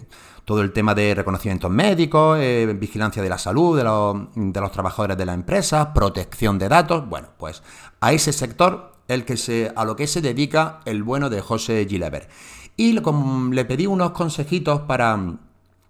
Todo 0.45 0.61
el 0.61 0.71
tema 0.71 0.95
de 0.95 1.13
reconocimientos 1.13 1.69
médicos, 1.69 2.39
eh, 2.39 2.73
vigilancia 2.79 3.21
de 3.21 3.29
la 3.29 3.37
salud 3.37 3.77
de 3.77 3.83
los, 3.83 4.71
trabajadores 4.71 5.17
de 5.17 5.25
la 5.25 5.33
empresa, 5.33 5.93
protección 5.93 6.57
de 6.57 6.69
datos. 6.69 7.07
Bueno, 7.09 7.29
pues 7.37 7.63
a 7.99 8.13
ese 8.13 8.31
sector 8.31 8.93
el 9.09 9.25
que 9.25 9.35
se, 9.35 9.73
a 9.75 9.83
lo 9.83 9.95
que 9.95 10.07
se 10.07 10.21
dedica 10.21 10.79
el 10.85 11.03
bueno 11.03 11.29
de 11.29 11.41
José 11.41 11.85
Gilebert. 11.89 12.29
Y 12.77 12.93
le 12.93 13.65
pedí 13.65 13.87
unos 13.87 14.11
consejitos 14.11 14.81
para, 14.81 15.37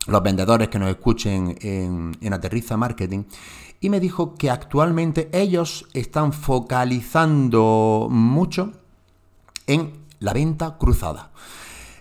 los 0.07 0.23
vendedores 0.23 0.69
que 0.69 0.79
nos 0.79 0.89
escuchen 0.89 1.57
en, 1.61 2.33
Aterriza 2.33 2.77
Marketing, 2.77 3.23
y 3.79 3.89
me 3.89 3.99
dijo 3.99 4.35
que 4.35 4.49
actualmente 4.49 5.29
ellos 5.33 5.87
están 5.93 6.33
focalizando 6.33 8.07
mucho 8.09 8.71
en 9.67 9.93
la 10.19 10.33
venta 10.33 10.77
cruzada. 10.79 11.31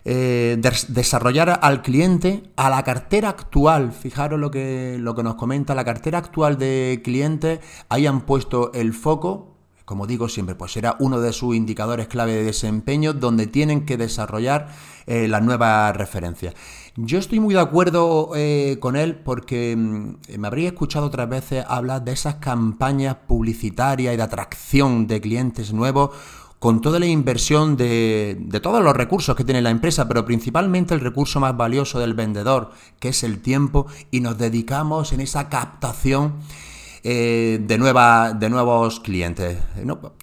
Eh, 0.09 0.57
desarrollar 0.87 1.59
al 1.63 1.83
cliente 1.83 2.45
a 2.55 2.71
la 2.71 2.85
cartera 2.85 3.31
actual. 3.31 3.91
Fijaros 3.91 4.39
lo 4.39 4.53
que, 4.53 4.99
lo 5.01 5.17
que 5.17 5.25
nos 5.25 5.35
comenta, 5.35 5.75
la 5.75 5.85
cartera 5.85 6.19
actual 6.19 6.59
de 6.59 7.01
clientes, 7.03 7.59
hayan 7.89 8.21
puesto 8.21 8.73
el 8.73 8.93
foco 8.93 9.57
como 9.87 10.09
digo 10.09 10.29
siempre, 10.29 10.57
pues 10.57 10.73
será 10.73 10.97
uno 10.99 11.21
de 11.21 11.33
sus 11.33 11.55
indicadores 11.55 12.09
clave 12.09 12.33
de 12.35 12.43
desempeño 12.43 13.13
donde 13.13 13.47
tienen 13.47 13.87
que 13.87 13.97
desarrollar 13.97 14.67
eh, 15.07 15.29
las 15.29 15.45
nuevas 15.45 15.97
referencias. 15.97 16.55
Yo 16.97 17.21
estoy 17.21 17.39
muy 17.39 17.55
de 17.55 17.61
acuerdo 17.61 18.33
eh, 18.35 18.79
con 18.81 18.97
él 18.97 19.15
porque 19.15 19.77
mm, 19.77 20.39
me 20.41 20.49
habría 20.49 20.69
escuchado 20.69 21.07
otras 21.07 21.29
veces 21.29 21.65
hablar 21.69 22.03
de 22.03 22.13
esas 22.13 22.35
campañas 22.37 23.17
publicitarias 23.29 24.13
y 24.13 24.17
de 24.17 24.23
atracción 24.25 25.07
de 25.07 25.21
clientes 25.21 25.73
nuevos 25.73 26.11
con 26.59 26.81
toda 26.81 26.99
la 26.99 27.07
inversión 27.07 27.77
de, 27.77 28.37
de, 28.39 28.61
todos 28.61 28.83
los 28.83 28.97
recursos 28.97 29.37
que 29.37 29.45
tiene 29.45 29.63
la 29.63 29.71
empresa, 29.71 30.09
pero 30.09 30.25
principalmente 30.25 30.95
el 30.95 31.01
recurso 31.01 31.41
más 31.41 31.57
valioso 31.57 31.99
del 32.01 32.15
vendedor, 32.15 32.71
que 32.99 33.09
es 33.09 33.23
el 33.23 33.41
tiempo, 33.41 33.87
y 34.11 34.21
nos 34.21 34.39
dedicamos 34.39 35.13
en 35.13 35.21
esa 35.21 35.49
captación 35.49 36.35
eh, 37.09 37.61
de, 37.63 37.79
nueva, 37.79 38.33
de 38.33 38.51
nuevos 38.51 38.99
clientes. 38.99 39.59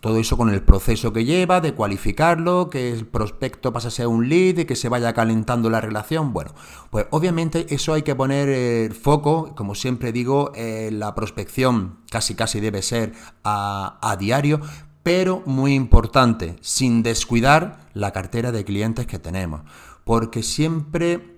Todo 0.02 0.18
eso 0.18 0.36
con 0.36 0.50
el 0.50 0.62
proceso 0.62 1.14
que 1.14 1.24
lleva, 1.24 1.62
de 1.62 1.74
cualificarlo, 1.74 2.70
que 2.70 2.92
el 2.92 3.06
prospecto 3.06 3.72
pase 3.72 3.88
a 3.88 3.92
ser 3.92 4.08
un 4.08 4.28
lead, 4.28 4.58
y 4.58 4.66
que 4.66 4.76
se 4.76 4.90
vaya 4.90 5.14
calentando 5.14 5.70
la 5.70 5.80
relación. 5.80 6.34
Bueno, 6.34 6.52
pues 6.90 7.06
obviamente 7.12 7.68
eso 7.74 7.94
hay 7.94 8.02
que 8.02 8.16
poner 8.16 8.50
eh, 8.50 8.90
foco, 8.90 9.56
como 9.56 9.76
siempre 9.76 10.12
digo, 10.12 10.52
la 10.58 11.16
prospección 11.16 12.00
casi 12.12 12.36
casi 12.36 12.60
debe 12.60 12.82
ser 12.82 13.14
a, 13.46 14.18
diario, 14.20 14.60
pero 15.04 15.44
muy 15.46 15.74
importante, 15.74 16.56
sin 16.62 17.04
descuidar 17.04 17.80
la 17.94 18.12
cartera 18.12 18.52
de 18.52 18.64
clientes 18.64 19.06
que 19.06 19.20
tenemos. 19.20 19.62
Porque 20.06 20.44
siempre 20.44 21.34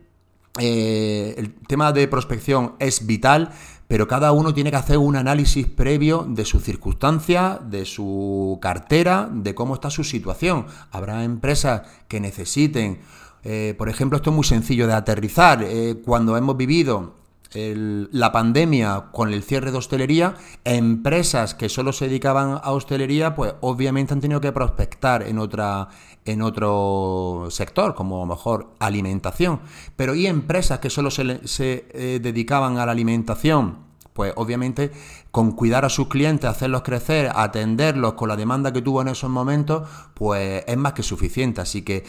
eh, 0.59 1.35
el 1.37 1.53
tema 1.53 1.91
de 1.91 2.07
prospección 2.07 2.75
es 2.79 3.05
vital, 3.05 3.51
pero 3.87 4.07
cada 4.07 4.31
uno 4.31 4.53
tiene 4.53 4.71
que 4.71 4.77
hacer 4.77 4.97
un 4.97 5.15
análisis 5.15 5.67
previo 5.67 6.25
de 6.27 6.45
su 6.45 6.59
circunstancia, 6.59 7.59
de 7.63 7.85
su 7.85 8.57
cartera, 8.61 9.29
de 9.31 9.53
cómo 9.53 9.75
está 9.75 9.89
su 9.89 10.03
situación. 10.03 10.67
Habrá 10.91 11.23
empresas 11.23 11.81
que 12.07 12.19
necesiten, 12.19 12.99
eh, 13.43 13.75
por 13.77 13.89
ejemplo, 13.89 14.17
esto 14.17 14.29
es 14.29 14.35
muy 14.35 14.45
sencillo 14.45 14.87
de 14.87 14.93
aterrizar, 14.93 15.63
eh, 15.63 16.01
cuando 16.03 16.37
hemos 16.37 16.55
vivido 16.55 17.24
la 17.53 18.31
pandemia 18.31 19.05
con 19.11 19.31
el 19.31 19.43
cierre 19.43 19.71
de 19.71 19.77
hostelería, 19.77 20.35
empresas 20.63 21.55
que 21.55 21.69
solo 21.69 21.93
se 21.93 22.07
dedicaban 22.07 22.59
a 22.61 22.71
hostelería, 22.71 23.35
pues 23.35 23.53
obviamente 23.61 24.13
han 24.13 24.21
tenido 24.21 24.41
que 24.41 24.51
prospectar 24.51 25.23
en 25.23 25.39
otra 25.39 25.89
en 26.25 26.41
otro 26.41 27.47
sector, 27.51 27.93
como 27.93 28.17
a 28.17 28.19
lo 28.21 28.25
mejor 28.25 28.73
alimentación. 28.79 29.59
Pero 29.95 30.15
y 30.15 30.25
empresas 30.25 30.79
que 30.79 30.89
solo 30.89 31.11
se, 31.11 31.47
se 31.47 31.87
eh, 31.91 32.19
dedicaban 32.21 32.79
a 32.79 32.85
la 32.85 32.91
alimentación, 32.91 33.85
pues 34.13 34.33
obviamente 34.35 34.91
con 35.29 35.51
cuidar 35.51 35.85
a 35.85 35.89
sus 35.89 36.07
clientes, 36.07 36.49
hacerlos 36.49 36.81
crecer, 36.81 37.31
atenderlos 37.35 38.13
con 38.13 38.29
la 38.29 38.37
demanda 38.37 38.73
que 38.73 38.81
tuvo 38.81 39.01
en 39.01 39.09
esos 39.09 39.29
momentos, 39.29 39.87
pues 40.13 40.63
es 40.65 40.77
más 40.77 40.93
que 40.93 41.03
suficiente. 41.03 41.61
Así 41.61 41.83
que 41.83 42.05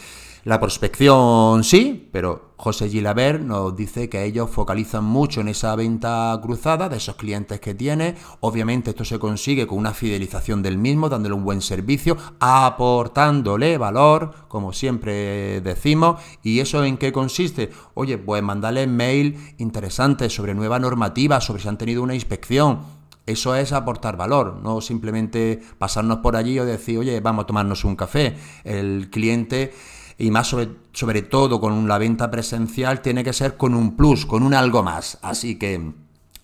la 0.47 0.61
prospección 0.61 1.65
sí, 1.65 2.07
pero 2.13 2.53
José 2.55 2.87
Gilaber 2.87 3.41
nos 3.41 3.75
dice 3.75 4.07
que 4.07 4.23
ellos 4.23 4.49
focalizan 4.49 5.03
mucho 5.03 5.41
en 5.41 5.49
esa 5.49 5.75
venta 5.75 6.39
cruzada 6.41 6.87
de 6.87 6.95
esos 6.95 7.17
clientes 7.17 7.59
que 7.59 7.75
tiene. 7.75 8.15
Obviamente 8.39 8.91
esto 8.91 9.03
se 9.03 9.19
consigue 9.19 9.67
con 9.67 9.77
una 9.77 9.93
fidelización 9.93 10.63
del 10.63 10.77
mismo, 10.77 11.09
dándole 11.09 11.35
un 11.35 11.43
buen 11.43 11.59
servicio, 11.59 12.15
aportándole 12.39 13.77
valor, 13.77 14.33
como 14.47 14.71
siempre 14.71 15.59
decimos. 15.59 16.21
¿Y 16.41 16.61
eso 16.61 16.81
en 16.85 16.95
qué 16.95 17.11
consiste? 17.11 17.71
Oye, 17.93 18.17
pues 18.17 18.41
mandarle 18.41 18.87
mail 18.87 19.37
interesantes 19.57 20.33
sobre 20.33 20.55
nueva 20.55 20.79
normativa, 20.79 21.41
sobre 21.41 21.61
si 21.61 21.67
han 21.67 21.77
tenido 21.77 22.01
una 22.03 22.15
inspección, 22.15 22.85
eso 23.25 23.53
es 23.55 23.73
aportar 23.73 24.15
valor, 24.15 24.61
no 24.63 24.79
simplemente 24.79 25.61
pasarnos 25.77 26.19
por 26.19 26.37
allí 26.37 26.57
o 26.57 26.65
decir, 26.65 26.99
oye, 26.99 27.19
vamos 27.19 27.43
a 27.43 27.47
tomarnos 27.47 27.83
un 27.83 27.97
café. 27.97 28.37
El 28.63 29.09
cliente 29.09 29.73
y 30.17 30.31
más 30.31 30.47
sobre, 30.47 31.21
todo 31.21 31.59
con 31.59 31.87
la 31.87 31.97
venta 31.97 32.31
presencial 32.31 33.01
tiene 33.01 33.23
que 33.23 33.33
ser 33.33 33.55
con 33.55 33.75
un 33.75 33.95
plus, 33.95 34.25
con 34.25 34.43
un 34.43 34.53
algo 34.53 34.81
más. 34.81 35.19
Así 35.21 35.59
que 35.59 35.93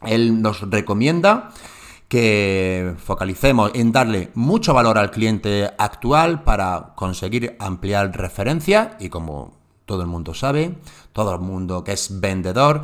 él 0.04 0.42
nos 0.42 0.62
recomienda 0.70 1.52
que 2.08 2.94
focalicemos 2.98 3.72
en 3.74 3.92
darle 3.92 4.30
mucho 4.36 4.74
valor 4.74 5.00
al 5.00 5.10
cliente 5.10 5.72
actual 5.78 6.44
para 6.44 6.94
conseguir 6.96 7.56
ampliar 7.60 8.16
referencias 8.16 8.90
y 9.00 9.10
como 9.10 9.58
todo 9.86 10.02
el 10.02 10.08
mundo 10.08 10.36
sabe, 10.36 10.76
todo 11.12 11.34
el 11.34 11.42
mundo 11.42 11.84
que 11.84 11.94
es 11.94 12.20
vendedor, 12.20 12.84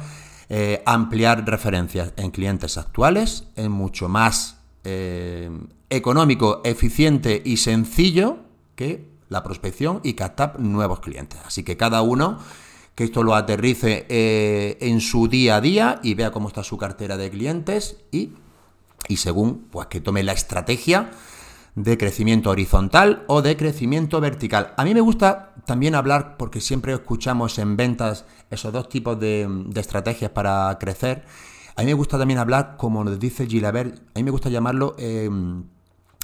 eh, 0.49 0.81
ampliar 0.87 1.45
referencias 1.45 2.13
en 2.17 2.31
clientes 2.31 2.79
actuales 2.79 3.45
es 3.55 3.69
mucho 3.69 4.09
más 4.09 4.57
eh, 4.83 5.51
económico, 5.91 6.61
eficiente 6.63 7.39
y 7.45 7.57
sencillo 7.57 8.37
que 8.75 9.18
la 9.29 9.43
prospección 9.43 10.01
y 10.03 10.13
captar 10.13 10.59
nuevos 10.59 10.99
clientes. 10.99 11.39
Así 11.45 11.63
que 11.63 11.77
cada 11.77 12.01
uno 12.01 12.39
que 12.95 13.05
esto 13.05 13.23
lo 13.23 13.33
aterrice 13.33 14.05
eh, 14.09 14.77
en 14.81 14.99
su 14.99 15.29
día 15.29 15.55
a 15.55 15.61
día 15.61 15.99
y 16.03 16.15
vea 16.15 16.31
cómo 16.31 16.49
está 16.49 16.63
su 16.63 16.77
cartera 16.77 17.15
de 17.15 17.29
clientes 17.29 17.97
y, 18.11 18.33
y 19.07 19.17
según 19.17 19.67
pues 19.71 19.87
que 19.87 20.01
tome 20.01 20.21
la 20.23 20.33
estrategia 20.33 21.11
de 21.75 21.97
crecimiento 21.97 22.49
horizontal 22.49 23.23
o 23.27 23.41
de 23.41 23.55
crecimiento 23.55 24.19
vertical. 24.19 24.73
A 24.75 24.83
mí 24.83 24.93
me 24.93 25.01
gusta 25.01 25.53
también 25.65 25.95
hablar, 25.95 26.35
porque 26.37 26.59
siempre 26.59 26.93
escuchamos 26.93 27.57
en 27.57 27.77
ventas 27.77 28.25
esos 28.49 28.73
dos 28.73 28.89
tipos 28.89 29.19
de, 29.19 29.47
estrategias 29.75 30.31
para 30.31 30.77
crecer. 30.79 31.23
A 31.75 31.81
mí 31.81 31.87
me 31.87 31.93
gusta 31.93 32.17
también 32.17 32.39
hablar, 32.39 32.75
como 32.77 33.03
nos 33.03 33.19
dice 33.19 33.47
Gilabert, 33.47 33.95
a 33.95 34.19
mí 34.19 34.23
me 34.23 34.31
gusta 34.31 34.49
llamarlo 34.49 34.95
eh, 34.97 35.29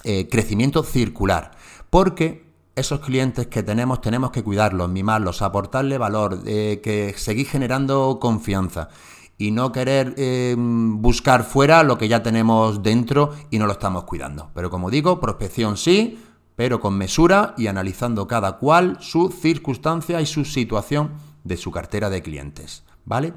eh, 0.03 0.27
crecimiento 0.27 0.83
circular, 0.83 1.51
porque 1.89 2.44
esos 2.75 2.99
clientes 2.99 3.47
que 3.47 3.63
tenemos 3.63 4.01
tenemos 4.01 4.31
que 4.31 4.43
cuidarlos, 4.43 4.89
mimarlos, 4.89 5.41
aportarle 5.41 5.97
valor, 5.97 6.39
eh, 6.45 6.81
que 6.83 7.13
seguir 7.17 7.47
generando 7.47 8.19
confianza 8.19 8.89
y 9.37 9.51
no 9.51 9.71
querer 9.71 10.13
eh, 10.17 10.55
buscar 10.57 11.43
fuera 11.43 11.83
lo 11.83 11.97
que 11.97 12.07
ya 12.07 12.23
tenemos 12.23 12.83
dentro 12.83 13.33
y 13.49 13.59
no 13.59 13.65
lo 13.65 13.73
estamos 13.73 14.03
cuidando. 14.03 14.49
Pero 14.53 14.69
como 14.69 14.89
digo, 14.89 15.19
prospección 15.19 15.77
sí, 15.77 16.19
pero 16.55 16.79
con 16.79 16.97
mesura 16.97 17.53
y 17.57 17.67
analizando 17.67 18.27
cada 18.27 18.57
cual 18.57 18.97
su 19.01 19.29
circunstancia 19.29 20.21
y 20.21 20.25
su 20.25 20.45
situación 20.45 21.11
de 21.43 21.57
su 21.57 21.71
cartera 21.71 22.09
de 22.09 22.21
clientes, 22.21 22.83
¿vale? 23.05 23.33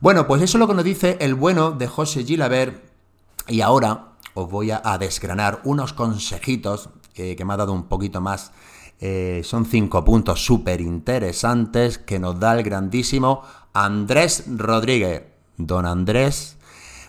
Bueno, 0.00 0.26
pues 0.26 0.42
eso 0.42 0.58
es 0.58 0.60
lo 0.60 0.68
que 0.68 0.74
nos 0.74 0.84
dice 0.84 1.16
el 1.20 1.34
bueno 1.34 1.72
de 1.72 1.86
José 1.86 2.24
Gilabert 2.24 2.82
y 3.48 3.60
ahora 3.60 4.12
os 4.34 4.50
voy 4.50 4.70
a, 4.70 4.80
desgranar 4.98 5.60
unos 5.64 5.92
consejitos 5.92 6.90
que 7.14 7.44
me 7.44 7.54
ha 7.54 7.56
dado 7.56 7.72
un 7.72 7.84
poquito 7.84 8.20
más. 8.20 8.52
Eh, 9.04 9.40
son 9.42 9.66
cinco 9.66 10.04
puntos 10.04 10.44
súper 10.44 10.80
interesantes 10.80 11.98
que 11.98 12.20
nos 12.20 12.38
da 12.38 12.54
el 12.56 12.62
grandísimo 12.62 13.42
Andrés 13.72 14.44
Rodríguez. 14.46 15.24
Don 15.56 15.86
Andrés, 15.86 16.56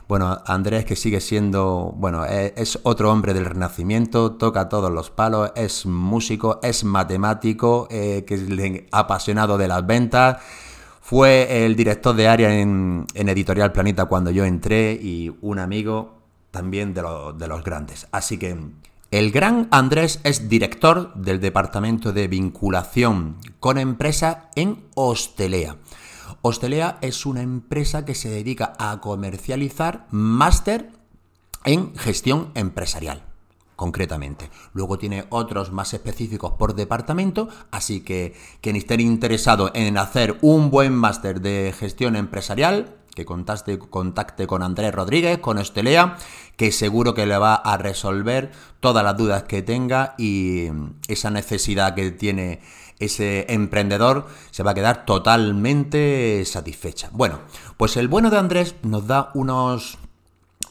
bueno, 0.08 0.42
Andrés 0.48 0.86
que 0.86 0.96
sigue 0.96 1.22
siendo, 1.22 1.94
bueno, 1.96 2.26
e, 2.26 2.56
es, 2.58 2.80
otro 2.82 3.12
hombre 3.12 3.36
del 3.36 3.46
renacimiento, 3.46 4.32
toca 4.32 4.70
todos 4.70 4.92
los 4.92 5.12
palos, 5.12 5.52
es 5.56 5.86
músico, 5.86 6.60
es 6.64 6.84
matemático, 6.84 7.88
eh, 7.92 8.24
que 8.26 8.34
es 8.34 8.84
apasionado 8.92 9.60
de 9.60 9.68
las 9.68 9.86
ventas. 9.86 10.38
Fue 11.00 11.64
el 11.64 11.76
director 11.76 12.16
de 12.16 12.28
área 12.28 12.60
en, 12.60 13.06
en 13.14 13.30
Editorial 13.30 13.72
Planeta 13.72 14.06
cuando 14.06 14.32
yo 14.32 14.46
entré 14.46 14.94
y 14.94 15.32
un 15.42 15.60
amigo 15.60 16.24
también 16.50 16.96
de, 16.96 17.04
de 17.38 17.48
los 17.48 17.64
grandes. 17.64 18.08
Así 18.12 18.40
que 18.40 18.58
el 19.14 19.30
gran 19.30 19.68
Andrés 19.70 20.20
es 20.24 20.50
director 20.50 21.14
del 21.14 21.40
Departamento 21.40 22.14
de 22.14 22.28
Vinculación 22.28 23.38
con 23.60 23.78
Empresa 23.78 24.50
en 24.56 24.88
Hostelea. 24.96 25.78
Hostelea 26.42 26.98
es 27.00 27.28
una 27.28 27.44
empresa 27.44 28.06
que 28.06 28.16
se 28.16 28.30
dedica 28.30 28.74
a 28.80 29.00
comercializar 29.02 30.08
máster 30.10 30.90
en 31.64 31.96
gestión 31.96 32.50
empresarial 32.56 33.22
concretamente. 33.76 34.50
Luego 34.74 34.98
tiene 34.98 35.26
otros 35.30 35.72
más 35.72 35.94
específicos 35.94 36.54
por 36.54 36.74
departamento, 36.74 37.50
así 37.70 38.02
que 38.02 38.34
quien 38.62 38.76
esté 38.76 39.00
interesado 39.00 39.70
en 39.76 39.98
hacer 40.00 40.40
un 40.42 40.72
buen 40.72 40.94
máster 40.94 41.40
de 41.42 41.72
gestión 41.78 42.16
empresarial, 42.16 42.96
que 43.16 43.26
contacte, 43.26 43.78
contacte 43.78 44.48
con 44.48 44.64
Andrés 44.64 44.94
Rodríguez, 44.94 45.40
con 45.40 45.60
Estelea, 45.60 46.18
que 46.58 46.72
seguro 46.72 47.14
que 47.14 47.26
le 47.26 47.38
va 47.38 47.56
a 47.56 47.78
resolver 47.78 48.52
todas 48.80 49.04
las 49.04 49.18
dudas 49.18 49.44
que 49.44 49.62
tenga 49.62 50.16
y 50.18 50.68
esa 51.08 51.30
necesidad 51.30 51.96
que 51.96 52.12
tiene 52.12 52.62
ese 53.00 53.46
emprendedor 53.50 54.28
se 54.52 54.64
va 54.64 54.72
a 54.72 54.74
quedar 54.74 55.06
totalmente 55.06 56.44
satisfecha. 56.46 57.10
Bueno, 57.12 57.40
pues 57.78 57.98
el 57.98 58.08
bueno 58.08 58.30
de 58.30 58.38
Andrés 58.38 58.76
nos 58.84 59.08
da 59.08 59.32
unos 59.34 59.98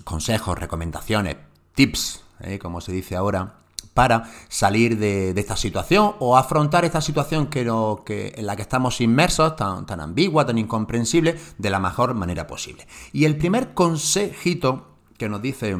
consejos, 0.04 0.58
recomendaciones, 0.58 1.36
tips, 1.74 2.24
¿eh? 2.40 2.58
como 2.58 2.80
se 2.80 2.92
dice 2.92 3.16
ahora, 3.16 3.61
para 3.94 4.24
salir 4.48 4.98
de, 4.98 5.30
esta 5.30 5.56
situación 5.56 6.14
o 6.18 6.36
afrontar 6.36 6.84
esta 6.84 7.00
situación 7.00 7.48
que, 7.48 7.60
en 7.60 8.46
la 8.46 8.56
que 8.56 8.62
estamos 8.62 9.00
inmersos, 9.00 9.56
tan, 9.56 9.86
tan 9.86 10.00
ambigua, 10.00 10.46
tan 10.46 10.58
incomprensible, 10.58 11.38
de 11.58 11.70
la 11.70 11.78
mejor 11.78 12.14
manera 12.14 12.46
posible. 12.46 12.86
Y 13.12 13.24
el 13.24 13.36
primer 13.36 13.74
consejito 13.74 14.86
que 15.18 15.28
nos 15.28 15.42
dice 15.42 15.76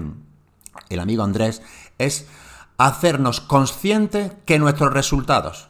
el 0.89 1.01
amigo 1.01 1.23
Andrés 1.23 1.63
es 1.99 2.27
hacernos 2.79 3.41
conscientes 3.41 4.33
que 4.45 4.59
nuestros 4.59 4.93
resultados, 4.93 5.69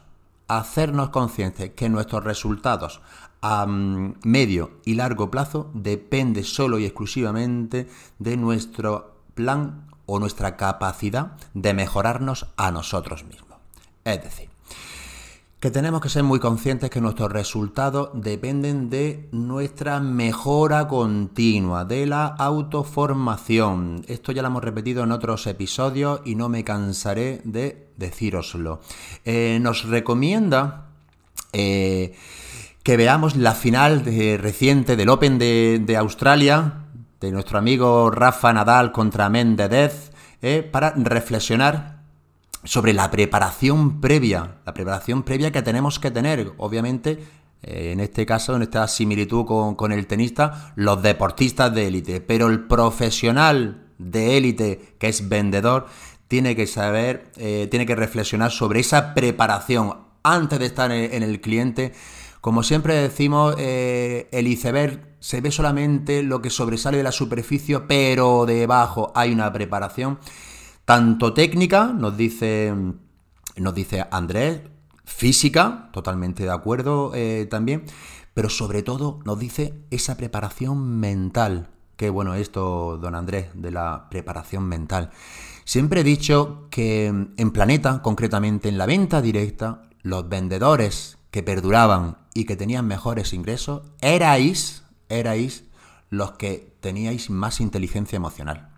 hacernos 0.48 1.10
conscientes 1.10 1.70
que 1.70 1.88
nuestros 1.88 2.24
resultados 2.24 3.00
a 3.40 3.66
medio 3.66 4.70
y 4.84 4.94
largo 4.94 5.30
plazo 5.30 5.70
depende 5.74 6.44
solo 6.44 6.78
y 6.78 6.84
exclusivamente 6.84 7.88
de 8.18 8.36
nuestro 8.36 9.16
plan 9.34 9.91
o 10.06 10.18
nuestra 10.18 10.56
capacidad 10.56 11.32
de 11.54 11.74
mejorarnos 11.74 12.46
a 12.56 12.70
nosotros 12.70 13.24
mismos. 13.24 13.58
Es 14.04 14.22
decir, 14.22 14.48
que 15.62 15.70
tenemos 15.70 16.00
que 16.00 16.08
ser 16.08 16.24
muy 16.24 16.40
conscientes 16.40 16.90
que 16.90 17.00
nuestros 17.00 17.30
resultados 17.30 18.10
dependen 18.14 18.90
de 18.90 19.28
nuestra 19.30 20.00
mejora 20.00 20.88
continua, 20.88 21.84
de 21.84 22.04
la 22.06 22.26
autoformación. 22.26 24.02
Esto 24.08 24.32
ya 24.32 24.42
lo 24.42 24.48
hemos 24.48 24.64
repetido 24.64 25.04
en 25.04 25.12
otros 25.12 25.46
episodios 25.46 26.20
y 26.24 26.34
no 26.34 26.48
me 26.48 26.64
cansaré 26.64 27.42
de 27.44 27.86
decíroslo. 27.96 28.80
Eh, 29.24 29.60
nos 29.62 29.84
recomienda 29.84 30.86
eh, 31.52 32.16
que 32.82 32.96
veamos 32.96 33.36
la 33.36 33.54
final 33.54 34.04
reciente 34.04 34.96
del 34.96 35.10
Open 35.10 35.38
de 35.38 35.96
Australia, 35.96 36.81
de 37.22 37.30
nuestro 37.30 37.58
amigo 37.58 38.10
Rafa 38.10 38.52
Nadal 38.52 38.90
contra 38.90 39.28
Méndez 39.28 40.10
eh, 40.42 40.68
para 40.70 40.90
reflexionar 40.96 42.02
sobre 42.64 42.92
la 42.92 43.10
preparación 43.10 44.00
previa, 44.00 44.56
la 44.66 44.74
preparación 44.74 45.22
previa 45.22 45.52
que 45.52 45.62
tenemos 45.62 46.00
que 46.00 46.10
tener, 46.10 46.52
obviamente, 46.58 47.24
eh, 47.62 47.92
en 47.92 48.00
este 48.00 48.26
caso, 48.26 48.56
en 48.56 48.62
esta 48.62 48.88
similitud 48.88 49.46
con, 49.76 49.92
el 49.92 50.06
tenista, 50.08 50.72
los 50.74 51.00
deportistas 51.00 51.72
de 51.72 51.86
élite, 51.86 52.20
pero 52.20 52.48
el 52.48 52.66
profesional 52.66 53.86
de 53.98 54.36
élite 54.36 54.96
que 54.98 55.08
es 55.08 55.28
vendedor 55.28 55.86
tiene 56.26 56.56
que 56.56 56.66
saber, 56.66 57.30
eh, 57.36 57.68
tiene 57.70 57.86
que 57.86 57.94
reflexionar 57.94 58.50
sobre 58.50 58.80
esa 58.80 59.14
preparación 59.14 59.94
antes 60.24 60.58
de 60.58 60.66
estar 60.66 60.90
en 60.90 61.22
el 61.22 61.40
cliente. 61.40 61.92
Como 62.40 62.64
siempre 62.64 62.94
decimos, 62.94 63.54
el 63.58 64.46
iceberg 64.46 65.11
se 65.22 65.40
ve 65.40 65.52
solamente 65.52 66.24
lo 66.24 66.42
que 66.42 66.50
sobresale 66.50 66.96
de 66.96 67.04
la 67.04 67.12
superficie, 67.12 67.78
pero 67.78 68.44
debajo 68.44 69.12
hay 69.14 69.32
una 69.32 69.52
preparación 69.52 70.18
tanto 70.84 71.32
técnica, 71.32 71.92
nos 71.96 72.16
dice, 72.16 72.74
nos 73.56 73.72
dice 73.72 74.04
Andrés, 74.10 74.62
física, 75.04 75.90
totalmente 75.92 76.42
de 76.42 76.50
acuerdo 76.50 77.12
eh, 77.14 77.46
también, 77.48 77.84
pero 78.34 78.48
sobre 78.48 78.82
todo 78.82 79.20
nos 79.24 79.38
dice 79.38 79.74
esa 79.92 80.16
preparación 80.16 80.98
mental. 80.98 81.68
Qué 81.96 82.10
bueno 82.10 82.34
esto, 82.34 82.98
don 82.98 83.14
Andrés, 83.14 83.46
de 83.54 83.70
la 83.70 84.08
preparación 84.10 84.64
mental. 84.64 85.10
Siempre 85.64 86.00
he 86.00 86.04
dicho 86.04 86.66
que 86.68 87.06
en 87.06 87.50
Planeta, 87.52 88.02
concretamente 88.02 88.68
en 88.68 88.76
la 88.76 88.86
venta 88.86 89.22
directa, 89.22 89.82
los 90.02 90.28
vendedores 90.28 91.16
que 91.30 91.44
perduraban 91.44 92.18
y 92.34 92.44
que 92.44 92.56
tenían 92.56 92.88
mejores 92.88 93.32
ingresos, 93.32 93.82
erais, 94.00 94.82
erais 95.12 95.64
los 96.10 96.32
que 96.32 96.76
teníais 96.80 97.30
más 97.30 97.60
inteligencia 97.60 98.16
emocional, 98.16 98.68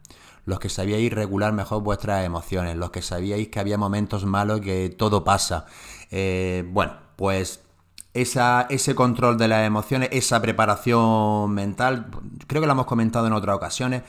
los 0.45 0.61
que 0.61 0.69
sabíais 0.69 1.13
regular 1.13 1.53
mejor 1.53 1.83
vuestras 1.83 2.25
emociones, 2.25 2.77
los 2.77 2.91
que 2.91 3.03
sabíais 3.03 3.49
que 3.49 3.61
había 3.61 3.79
momentos 3.79 4.25
malos, 4.25 4.61
que 4.61 4.89
todo 4.91 5.25
pasa. 5.25 5.67
Eh, 6.11 6.65
bueno, 6.71 6.93
pues 7.17 7.61
esa, 8.13 8.67
ese 8.71 8.95
control 8.95 9.37
de 9.37 9.49
las 9.49 9.67
emociones, 9.67 10.11
esa 10.13 10.41
preparación 10.41 11.51
mental, 11.53 12.11
creo 12.47 12.61
que 12.61 12.67
lo 12.67 12.73
hemos 12.73 12.87
comentado 12.87 13.27
en 13.27 13.33
otras 13.33 13.57
ocasiones, 13.57 14.03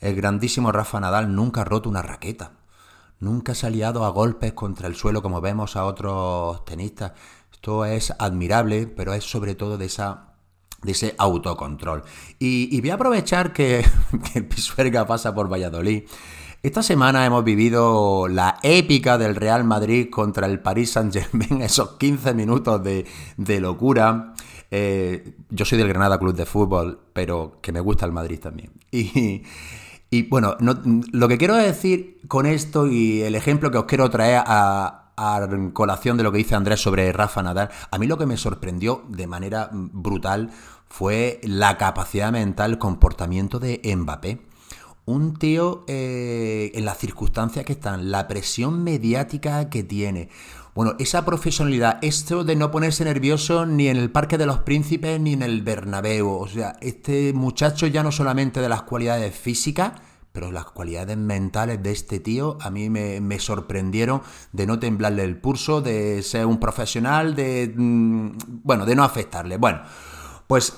el 0.00 0.16
grandísimo 0.16 0.72
Rafa 0.72 0.98
Nadal 1.00 1.34
nunca 1.34 1.60
ha 1.60 1.64
roto 1.64 1.90
una 1.90 2.00
raqueta. 2.00 2.52
Nunca 3.18 3.54
se 3.54 3.66
ha 3.66 3.70
liado 3.70 4.06
a 4.06 4.08
golpes 4.08 4.54
contra 4.54 4.88
el 4.88 4.96
suelo 4.96 5.20
como 5.20 5.42
vemos 5.42 5.76
a 5.76 5.84
otros 5.84 6.64
tenistas. 6.64 7.12
Esto 7.52 7.84
es 7.84 8.14
admirable, 8.18 8.86
pero 8.86 9.12
es 9.12 9.24
sobre 9.24 9.54
todo 9.54 9.76
de 9.76 9.84
esa 9.84 10.29
de 10.82 10.92
ese 10.92 11.14
autocontrol. 11.18 12.02
Y, 12.38 12.80
voy 12.80 12.90
a 12.90 12.94
aprovechar 12.94 13.52
que, 13.54 13.84
el 14.34 14.44
Pisuerga 14.46 15.06
pasa 15.06 15.34
por 15.34 15.50
Valladolid. 15.52 16.04
Esta 16.62 16.82
semana 16.82 17.24
hemos 17.24 17.42
vivido 17.42 18.28
la 18.28 18.58
épica 18.62 19.16
del 19.16 19.34
Real 19.34 19.64
Madrid 19.64 20.10
contra 20.10 20.46
el 20.46 20.60
Paris 20.60 20.92
Saint 20.92 21.12
Germain, 21.12 21.62
esos 21.62 21.92
15 21.96 22.34
minutos 22.34 22.82
de, 22.82 23.60
locura. 23.60 24.34
Eh, 24.70 25.36
yo 25.48 25.64
soy 25.64 25.78
del 25.78 25.88
Granada 25.88 26.18
Club 26.18 26.34
de 26.34 26.46
Fútbol, 26.46 27.00
pero 27.12 27.58
que 27.60 27.72
me 27.72 27.80
gusta 27.80 28.06
el 28.06 28.12
Madrid 28.12 28.38
también. 28.38 28.70
Y 30.12 30.24
bueno, 30.24 30.56
lo 30.58 31.28
que 31.28 31.38
quiero 31.38 31.54
decir 31.54 32.18
con 32.26 32.44
esto 32.44 32.88
y 32.88 33.22
el 33.22 33.36
ejemplo 33.36 33.70
que 33.70 33.78
os 33.78 33.84
quiero 33.84 34.10
traer 34.10 34.42
a, 34.44 34.99
a 35.20 35.46
colación 35.74 36.16
de 36.16 36.22
lo 36.22 36.32
que 36.32 36.38
dice 36.38 36.54
Andrés 36.54 36.80
sobre 36.80 37.12
Rafa 37.12 37.42
Nadal, 37.42 37.68
a 37.90 37.98
mí 37.98 38.06
lo 38.06 38.16
que 38.16 38.24
me 38.24 38.38
sorprendió 38.38 39.04
de 39.08 39.26
manera 39.26 39.68
brutal 39.72 40.50
fue 40.88 41.40
la 41.42 41.76
capacidad 41.76 42.32
mental, 42.32 42.78
comportamiento 42.78 43.58
de 43.58 43.82
Mbappé. 43.84 44.40
Un 45.04 45.36
tío 45.36 45.84
eh, 45.88 46.72
en 46.74 46.86
las 46.86 46.96
circunstancias 46.96 47.66
que 47.66 47.74
están, 47.74 48.10
la 48.10 48.28
presión 48.28 48.82
mediática 48.82 49.68
que 49.68 49.82
tiene. 49.82 50.30
Bueno, 50.74 50.94
esa 50.98 51.26
profesionalidad, 51.26 51.98
esto 52.00 52.42
de 52.42 52.56
no 52.56 52.70
ponerse 52.70 53.04
nervioso 53.04 53.66
ni 53.66 53.88
en 53.88 53.98
el 53.98 54.10
Parque 54.10 54.38
de 54.38 54.46
los 54.46 54.60
Príncipes 54.60 55.20
ni 55.20 55.34
en 55.34 55.42
el 55.42 55.60
Bernabéu. 55.60 56.30
O 56.30 56.48
sea, 56.48 56.76
este 56.80 57.34
muchacho 57.34 57.86
ya 57.86 58.02
no 58.02 58.12
solamente 58.12 58.60
de 58.60 58.68
las 58.68 58.82
cualidades 58.82 59.34
físicas, 59.34 59.92
pero 60.32 60.52
las 60.52 60.66
cualidades 60.66 61.16
mentales 61.16 61.82
de 61.82 61.90
este 61.90 62.20
tío 62.20 62.56
a 62.60 62.70
mí 62.70 62.88
me, 62.88 63.38
sorprendieron 63.38 64.22
de 64.52 64.66
no 64.66 64.78
temblarle 64.78 65.24
el 65.24 65.36
pulso, 65.38 65.80
de 65.80 66.22
ser 66.22 66.46
un 66.46 66.60
profesional, 66.60 67.34
de... 67.34 67.72
Mm, 67.74 68.32
bueno, 68.62 68.86
de 68.86 68.94
no 68.94 69.02
afectarle. 69.02 69.56
Bueno, 69.56 69.82
pues 70.46 70.76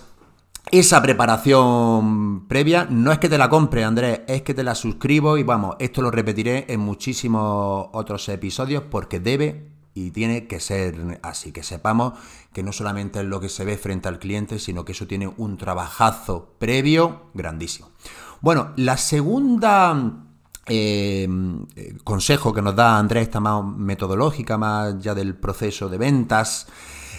esa 0.71 1.03
preparación 1.03 2.47
previa 2.49 2.87
no 2.89 3.13
es 3.13 3.19
que 3.19 3.29
te 3.29 3.37
la 3.37 3.51
compre, 3.51 3.85
Andrés, 3.85 4.21
es 4.27 4.43
que 4.43 4.55
te 4.55 4.63
la 4.63 4.75
suscribo 4.75 5.37
y 5.37 5.43
vamos, 5.43 5.77
esto 5.81 6.01
lo 6.01 6.11
repetiré 6.11 6.67
en 6.69 6.81
muchísimos 6.81 7.89
otros 7.93 8.29
episodios 8.29 8.85
porque 8.91 9.21
debe 9.21 9.73
y 9.95 10.11
tiene 10.11 10.47
que 10.47 10.61
ser 10.61 11.21
así, 11.23 11.53
que 11.53 11.63
sepamos 11.63 12.15
que 12.53 12.63
no 12.63 12.73
solamente 12.73 13.21
es 13.21 13.27
lo 13.27 13.41
que 13.41 13.49
se 13.49 13.65
ve 13.65 13.77
frente 13.77 14.09
al 14.09 14.19
cliente, 14.19 14.59
sino 14.59 14.85
que 14.85 14.93
eso 14.93 15.07
tiene 15.07 15.27
un 15.37 15.59
trabajazo 15.59 16.55
previo 16.59 17.27
grandísimo. 17.35 17.91
Bueno, 18.43 18.73
la 18.75 18.97
segunda 18.97 20.25
eh, 20.67 21.29
consejo 22.03 22.53
que 22.53 22.61
nos 22.61 22.75
da 22.75 22.99
Andrés, 22.99 23.23
esta 23.23 23.39
más 23.39 23.65
metodológica, 23.65 24.59
más 24.59 25.01
ya 25.01 25.15
del 25.15 25.37
proceso 25.37 25.89
de 25.89 25.97
ventas, 25.97 26.67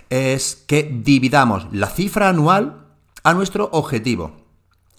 es 0.10 0.66
que 0.68 0.84
dividamos 0.84 1.68
la 1.72 1.88
cifra 1.88 2.28
anual 2.28 2.88
a 3.24 3.34
nuestro 3.34 3.70
objetivo 3.72 4.44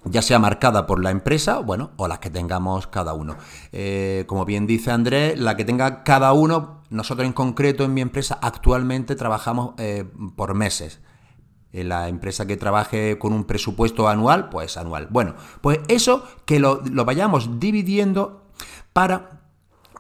ya 0.07 0.23
sea 0.23 0.39
marcada 0.39 0.87
por 0.87 1.03
la 1.03 1.11
empresa, 1.11 1.59
bueno, 1.61 1.93
o 1.97 2.09
las 2.09 2.19
que 2.19 2.31
tengamos 2.31 2.87
cada 2.87 3.15
uno. 3.15 3.37
Eh, 3.73 4.25
como 4.27 4.45
bien 4.45 4.67
dice 4.67 4.91
Andrés, 4.91 5.39
la 5.39 5.57
que 5.57 5.65
tenga 5.65 6.05
cada 6.05 6.33
uno, 6.33 6.83
nosotros 6.91 7.27
en 7.27 7.33
concreto 7.33 7.85
en 7.85 7.95
mi 7.95 8.03
empresa 8.03 8.39
actualmente 8.43 9.17
trabajamos 9.17 9.75
eh, 9.79 10.05
por 10.37 10.55
meses. 10.55 11.01
En 11.75 11.89
la 11.89 12.09
empresa 12.09 12.47
que 12.47 12.57
trabaje 12.57 13.19
con 13.19 13.33
un 13.33 13.45
presupuesto 13.45 14.09
anual, 14.09 14.49
pues 14.49 14.77
anual. 14.77 15.09
Bueno, 15.11 15.35
pues 15.61 15.81
eso 15.89 16.25
que 16.47 16.61
lo, 16.61 16.81
vayamos 17.05 17.59
dividiendo 17.59 18.45
para 18.93 19.41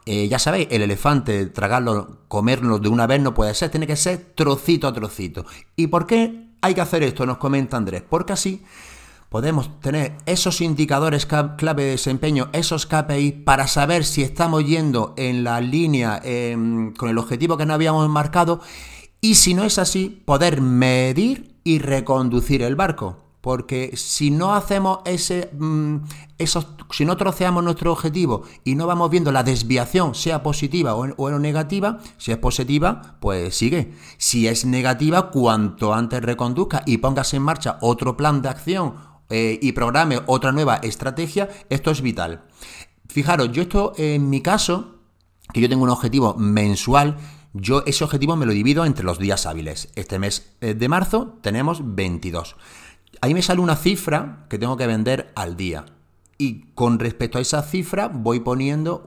eh, 0.06 0.28
ya 0.28 0.38
sabéis, 0.38 0.68
el 0.70 0.82
elefante, 0.82 1.46
tragarlo, 1.46 2.18
comerlo 2.28 2.78
de 2.78 2.88
una 2.88 3.08
vez 3.08 3.20
no 3.20 3.34
puede 3.34 3.54
ser, 3.54 3.70
tiene 3.70 3.88
que 3.88 3.96
ser 3.96 4.34
trocito 4.36 4.86
a 4.86 4.92
trocito. 4.92 5.46
¿Y 5.74 5.88
por 5.88 6.06
qué 6.06 6.50
hay 6.60 6.74
que 6.74 6.80
hacer 6.80 7.02
esto? 7.02 7.26
Nos 7.26 7.38
comenta 7.38 7.76
Andrés. 7.76 8.04
Porque 8.08 8.34
así 8.34 8.62
podemos 9.34 9.80
tener 9.80 10.12
esos 10.26 10.60
indicadores 10.60 11.26
clave 11.26 11.82
de 11.82 11.90
desempeño, 11.90 12.50
esos 12.52 12.86
KPI, 12.86 13.32
para 13.44 13.66
saber 13.66 14.04
si 14.04 14.22
estamos 14.22 14.64
yendo 14.64 15.12
en 15.16 15.42
la 15.42 15.60
línea 15.60 16.20
em, 16.22 16.94
con 16.94 17.08
el 17.08 17.18
objetivo 17.18 17.56
que 17.56 17.66
no 17.66 17.74
habíamos 17.74 18.08
marcado. 18.08 18.60
Y 19.20 19.34
si 19.34 19.54
no 19.54 19.64
es 19.64 19.78
así, 19.78 20.22
poder 20.24 20.60
medir 20.60 21.53
y 21.64 21.78
reconducir 21.78 22.62
el 22.62 22.76
barco. 22.76 23.18
Porque 23.40 23.94
si 23.94 24.30
no 24.30 24.54
hacemos 24.54 25.00
ese, 25.04 25.50
mm, 25.52 25.96
si 26.90 27.04
no 27.04 27.16
troceamos 27.18 27.62
nuestro 27.62 27.92
objetivo 27.92 28.44
y 28.64 28.74
no 28.74 28.86
vamos 28.86 29.10
viendo 29.10 29.32
la 29.32 29.42
desviación, 29.42 30.14
sea 30.14 30.42
positiva 30.42 30.94
o, 30.94 31.06
o, 31.16 31.38
negativa, 31.38 31.98
si 32.16 32.32
es 32.32 32.38
positiva, 32.38 33.18
pues 33.20 33.54
sigue. 33.54 33.92
Si 34.16 34.46
es 34.46 34.64
negativa, 34.64 35.30
cuanto 35.30 35.92
antes 35.92 36.22
reconduzca 36.22 36.82
y 36.86 36.96
pongas 36.98 37.34
en 37.34 37.42
marcha 37.42 37.76
otro 37.82 38.16
plan 38.16 38.40
de 38.40 38.48
acción 38.48 38.94
eh, 39.28 39.58
y 39.60 39.72
programe 39.72 40.20
otra 40.26 40.52
nueva 40.52 40.76
estrategia, 40.76 41.48
esto 41.68 41.90
es 41.90 42.00
vital. 42.00 42.44
Fijaros, 43.08 43.52
yo 43.52 43.62
esto 43.62 43.92
en 43.96 44.30
mi 44.30 44.40
caso, 44.40 45.00
que 45.52 45.60
yo 45.60 45.68
tengo 45.68 45.84
un 45.84 45.90
objetivo 45.90 46.34
mensual, 46.34 47.16
yo 47.54 47.82
ese 47.86 48.04
objetivo 48.04 48.36
me 48.36 48.46
lo 48.46 48.52
divido 48.52 48.84
entre 48.84 49.04
los 49.04 49.18
días 49.18 49.46
hábiles. 49.46 49.88
Este 49.94 50.18
mes 50.18 50.52
eh, 50.60 50.74
de 50.74 50.88
marzo 50.88 51.38
tenemos 51.40 51.80
22 51.82 52.56
ahí 53.24 53.32
me 53.32 53.40
sale 53.40 53.60
una 53.60 53.76
cifra 53.76 54.44
que 54.50 54.58
tengo 54.58 54.76
que 54.76 54.86
vender 54.86 55.32
al 55.34 55.56
día. 55.56 55.86
Y 56.36 56.66
con 56.74 56.98
respecto 56.98 57.38
a 57.38 57.40
esa 57.40 57.62
cifra 57.62 58.08
voy 58.08 58.40
poniendo 58.40 59.04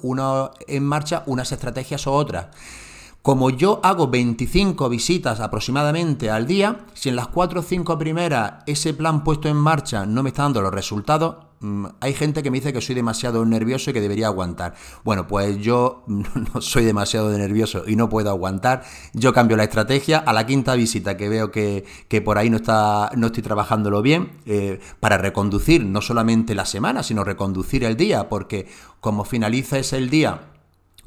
en 0.68 0.84
marcha 0.84 1.24
unas 1.28 1.52
estrategias 1.52 2.08
o 2.08 2.14
otras. 2.14 2.48
Como 3.22 3.52
yo 3.52 3.80
hago 3.84 4.08
25 4.08 4.90
visitas 4.90 5.40
aproximadamente 5.40 6.32
al 6.32 6.48
día, 6.48 6.86
si 6.94 7.10
en 7.10 7.16
las 7.16 7.28
4 7.28 7.60
o 7.60 7.64
5 7.64 7.98
primeras 8.00 8.64
ese 8.66 8.94
plan 8.94 9.24
puesto 9.24 9.50
en 9.50 9.58
marcha 9.58 10.06
no 10.06 10.24
me 10.24 10.30
está 10.30 10.44
dando 10.44 10.62
los 10.62 10.74
resultados, 10.74 11.47
hay 12.02 12.14
gente 12.14 12.44
que 12.44 12.52
me 12.52 12.58
dice 12.58 12.72
que 12.72 12.82
soy 12.82 12.94
demasiado 12.94 13.44
nervioso 13.46 13.90
y 13.90 13.94
que 13.94 14.02
debería 14.02 14.28
aguantar. 14.28 14.76
Bueno, 15.04 15.28
pues 15.28 15.58
yo 15.58 16.04
no 16.08 16.62
soy 16.62 16.86
demasiado 16.86 17.36
nervioso 17.36 17.84
y 17.88 17.96
no 17.96 18.10
puedo 18.10 18.30
aguantar. 18.30 18.84
Yo 19.14 19.34
cambio 19.34 19.58
la 19.58 19.64
estrategia 19.64 20.20
a 20.20 20.34
la 20.34 20.46
quinta 20.46 20.76
visita 20.76 21.18
que 21.18 21.30
veo 21.30 21.52
que, 21.52 21.86
por 22.24 22.38
ahí 22.38 22.50
no, 22.50 22.58
está, 22.58 23.12
no 23.16 23.28
estoy 23.28 23.44
trabajándolo 23.44 24.02
bien 24.02 24.32
eh, 24.46 24.80
para 25.00 25.18
reconducir 25.18 25.84
no 25.84 26.02
solamente 26.02 26.54
la 26.56 26.66
semana, 26.66 27.04
sino 27.04 27.24
reconducir 27.24 27.84
el 27.84 27.98
día, 27.98 28.30
porque 28.30 28.68
como 29.00 29.26
finaliza 29.26 29.80
ese 29.80 29.98
el 29.98 30.10
día 30.10 30.42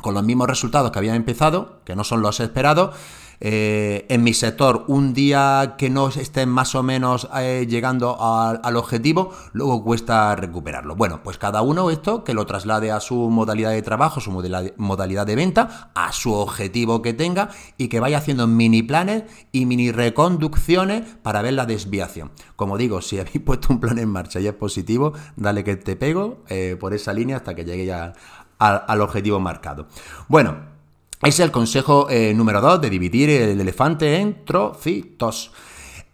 con 0.00 0.14
los 0.14 0.24
mismos 0.24 0.48
resultados 0.48 0.90
que 0.90 0.98
habían 0.98 1.16
empezado, 1.16 1.80
que 1.84 1.94
no 1.94 2.04
son 2.04 2.22
los 2.22 2.40
esperados, 2.40 2.96
eh, 3.40 4.06
en 4.10 4.22
mi 4.22 4.34
sector 4.34 4.84
un 4.86 5.14
día 5.14 5.74
que 5.78 5.88
no 5.88 6.08
estén 6.08 6.48
más 6.48 6.74
o 6.74 6.82
menos 6.82 7.28
eh, 7.36 7.66
llegando 7.68 8.16
al 8.20 8.76
objetivo, 8.76 9.32
luego 9.52 9.82
cuesta 9.82 10.36
recuperarlo. 10.36 10.94
Bueno, 10.94 11.22
pues 11.22 11.38
cada 11.38 11.62
uno 11.62 11.90
esto 11.90 12.22
que 12.22 12.34
lo 12.34 12.44
traslade 12.44 12.92
a 12.92 13.00
su 13.00 13.16
modalidad 13.30 13.70
de 13.70 13.82
trabajo, 13.82 14.20
su 14.20 14.30
modalidad 14.30 15.26
de 15.26 15.36
venta, 15.36 15.90
a 15.94 16.12
su 16.12 16.32
objetivo 16.32 17.02
que 17.02 17.14
tenga 17.14 17.48
y 17.78 17.88
que 17.88 18.00
vaya 18.00 18.18
haciendo 18.18 18.46
mini 18.46 18.82
planes 18.82 19.24
y 19.52 19.64
mini 19.64 19.90
reconducciones 19.90 21.02
para 21.22 21.42
ver 21.42 21.54
la 21.54 21.66
desviación. 21.66 22.32
Como 22.56 22.76
digo, 22.76 23.00
si 23.00 23.18
habéis 23.20 23.40
puesto 23.40 23.72
un 23.72 23.80
plan 23.80 23.98
en 23.98 24.08
marcha 24.08 24.40
y 24.40 24.46
es 24.46 24.54
positivo, 24.54 25.12
dale 25.36 25.64
que 25.64 25.76
te 25.76 25.96
pego 25.96 26.44
eh, 26.48 26.76
por 26.78 26.92
esa 26.92 27.12
línea 27.12 27.36
hasta 27.36 27.54
que 27.54 27.64
llegue 27.64 27.86
ya 27.86 28.12
al 28.58 29.00
objetivo 29.00 29.40
marcado. 29.40 29.86
Bueno, 30.28 30.79
es 31.28 31.38
el 31.38 31.50
consejo 31.50 32.08
eh, 32.08 32.32
número 32.34 32.62
2 32.62 32.80
de 32.80 32.88
dividir 32.88 33.28
el 33.28 33.60
elefante 33.60 34.16
en 34.16 34.44
trocitos. 34.46 35.52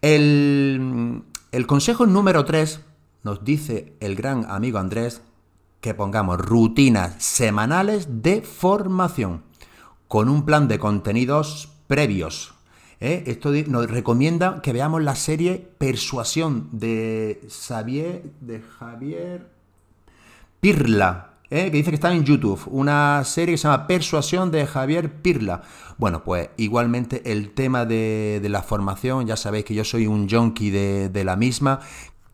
El, 0.02 1.22
consejo 1.66 2.06
número 2.06 2.44
3 2.44 2.80
nos 3.22 3.44
dice 3.44 3.94
el 4.00 4.16
gran 4.16 4.50
amigo 4.50 4.78
Andrés 4.78 5.22
que 5.80 5.94
pongamos 5.94 6.38
rutinas 6.38 7.22
semanales 7.22 8.22
de 8.22 8.42
formación 8.42 9.44
con 10.08 10.28
un 10.28 10.44
plan 10.44 10.66
de 10.66 10.80
contenidos 10.80 11.70
previos. 11.86 12.54
¿eh? 12.98 13.22
Esto 13.26 13.52
nos 13.68 13.88
recomienda 13.88 14.60
que 14.60 14.72
veamos 14.72 15.02
la 15.04 15.14
serie 15.14 15.68
Persuasión 15.78 16.68
de 16.72 17.46
Javier 18.78 19.50
Pirla. 20.60 21.35
¿Eh? 21.50 21.70
que 21.70 21.76
dice 21.78 21.90
que 21.90 21.96
está 21.96 22.12
en 22.12 22.24
YouTube, 22.24 22.60
una 22.66 23.22
serie 23.24 23.54
que 23.54 23.58
se 23.58 23.68
llama 23.68 23.86
Persuasión 23.86 24.50
de 24.50 24.66
Javier 24.66 25.22
Pirla. 25.22 25.62
Bueno, 25.98 26.22
pues 26.24 26.50
igualmente 26.56 27.32
el 27.32 27.54
tema 27.54 27.84
de, 27.84 28.44
la 28.48 28.62
formación, 28.62 29.26
ya 29.26 29.36
sabéis 29.36 29.64
que 29.64 29.74
yo 29.74 29.84
soy 29.84 30.06
un 30.06 30.28
junkie 30.28 30.70
de, 30.70 31.08
de 31.08 31.24
la 31.24 31.36
misma, 31.36 31.80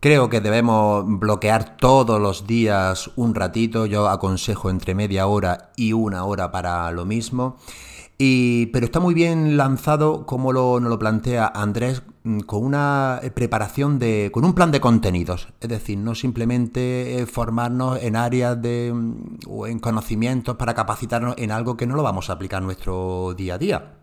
Creo 0.00 0.28
que 0.28 0.40
debemos 0.40 1.04
bloquear 1.06 1.76
todos 1.76 2.20
los 2.20 2.44
días 2.44 3.12
un 3.14 3.36
ratito, 3.36 3.86
yo 3.86 4.08
aconsejo 4.08 4.68
entre 4.68 4.96
media 4.96 5.28
hora 5.28 5.70
y 5.76 5.92
una 5.92 6.24
hora 6.24 6.50
para 6.50 6.90
lo 6.90 7.04
mismo 7.04 7.56
pero 8.72 8.86
está 8.86 9.00
muy 9.00 9.14
bien 9.14 9.56
lanzado, 9.56 10.26
como 10.26 10.52
lo, 10.52 10.78
nos 10.80 10.90
lo 10.90 10.98
plantea 10.98 11.50
Andrés, 11.52 12.02
con 12.46 12.64
una 12.64 13.20
eh, 13.22 13.30
preparación 13.30 13.98
de. 13.98 14.30
con 14.32 14.44
un 14.44 14.54
plan 14.54 14.70
de 14.70 14.80
contenidos. 14.80 15.48
Es 15.60 15.68
decir, 15.68 15.98
no 15.98 16.14
simplemente 16.14 17.18
eh, 17.18 17.26
formarnos 17.26 18.00
en 18.02 18.16
áreas 18.16 18.60
de. 18.60 18.92
Mm, 18.94 19.38
o 19.48 19.66
en 19.66 19.78
conocimientos 19.78 20.56
para 20.56 20.74
capacitarnos 20.74 21.34
en 21.38 21.50
algo 21.50 21.76
que 21.76 21.86
no 21.86 21.96
lo 21.96 22.02
vamos 22.02 22.30
a 22.30 22.34
aplicar 22.34 22.62
nuestro 22.62 23.34
día 23.34 23.54
a 23.54 23.58
día. 23.58 23.94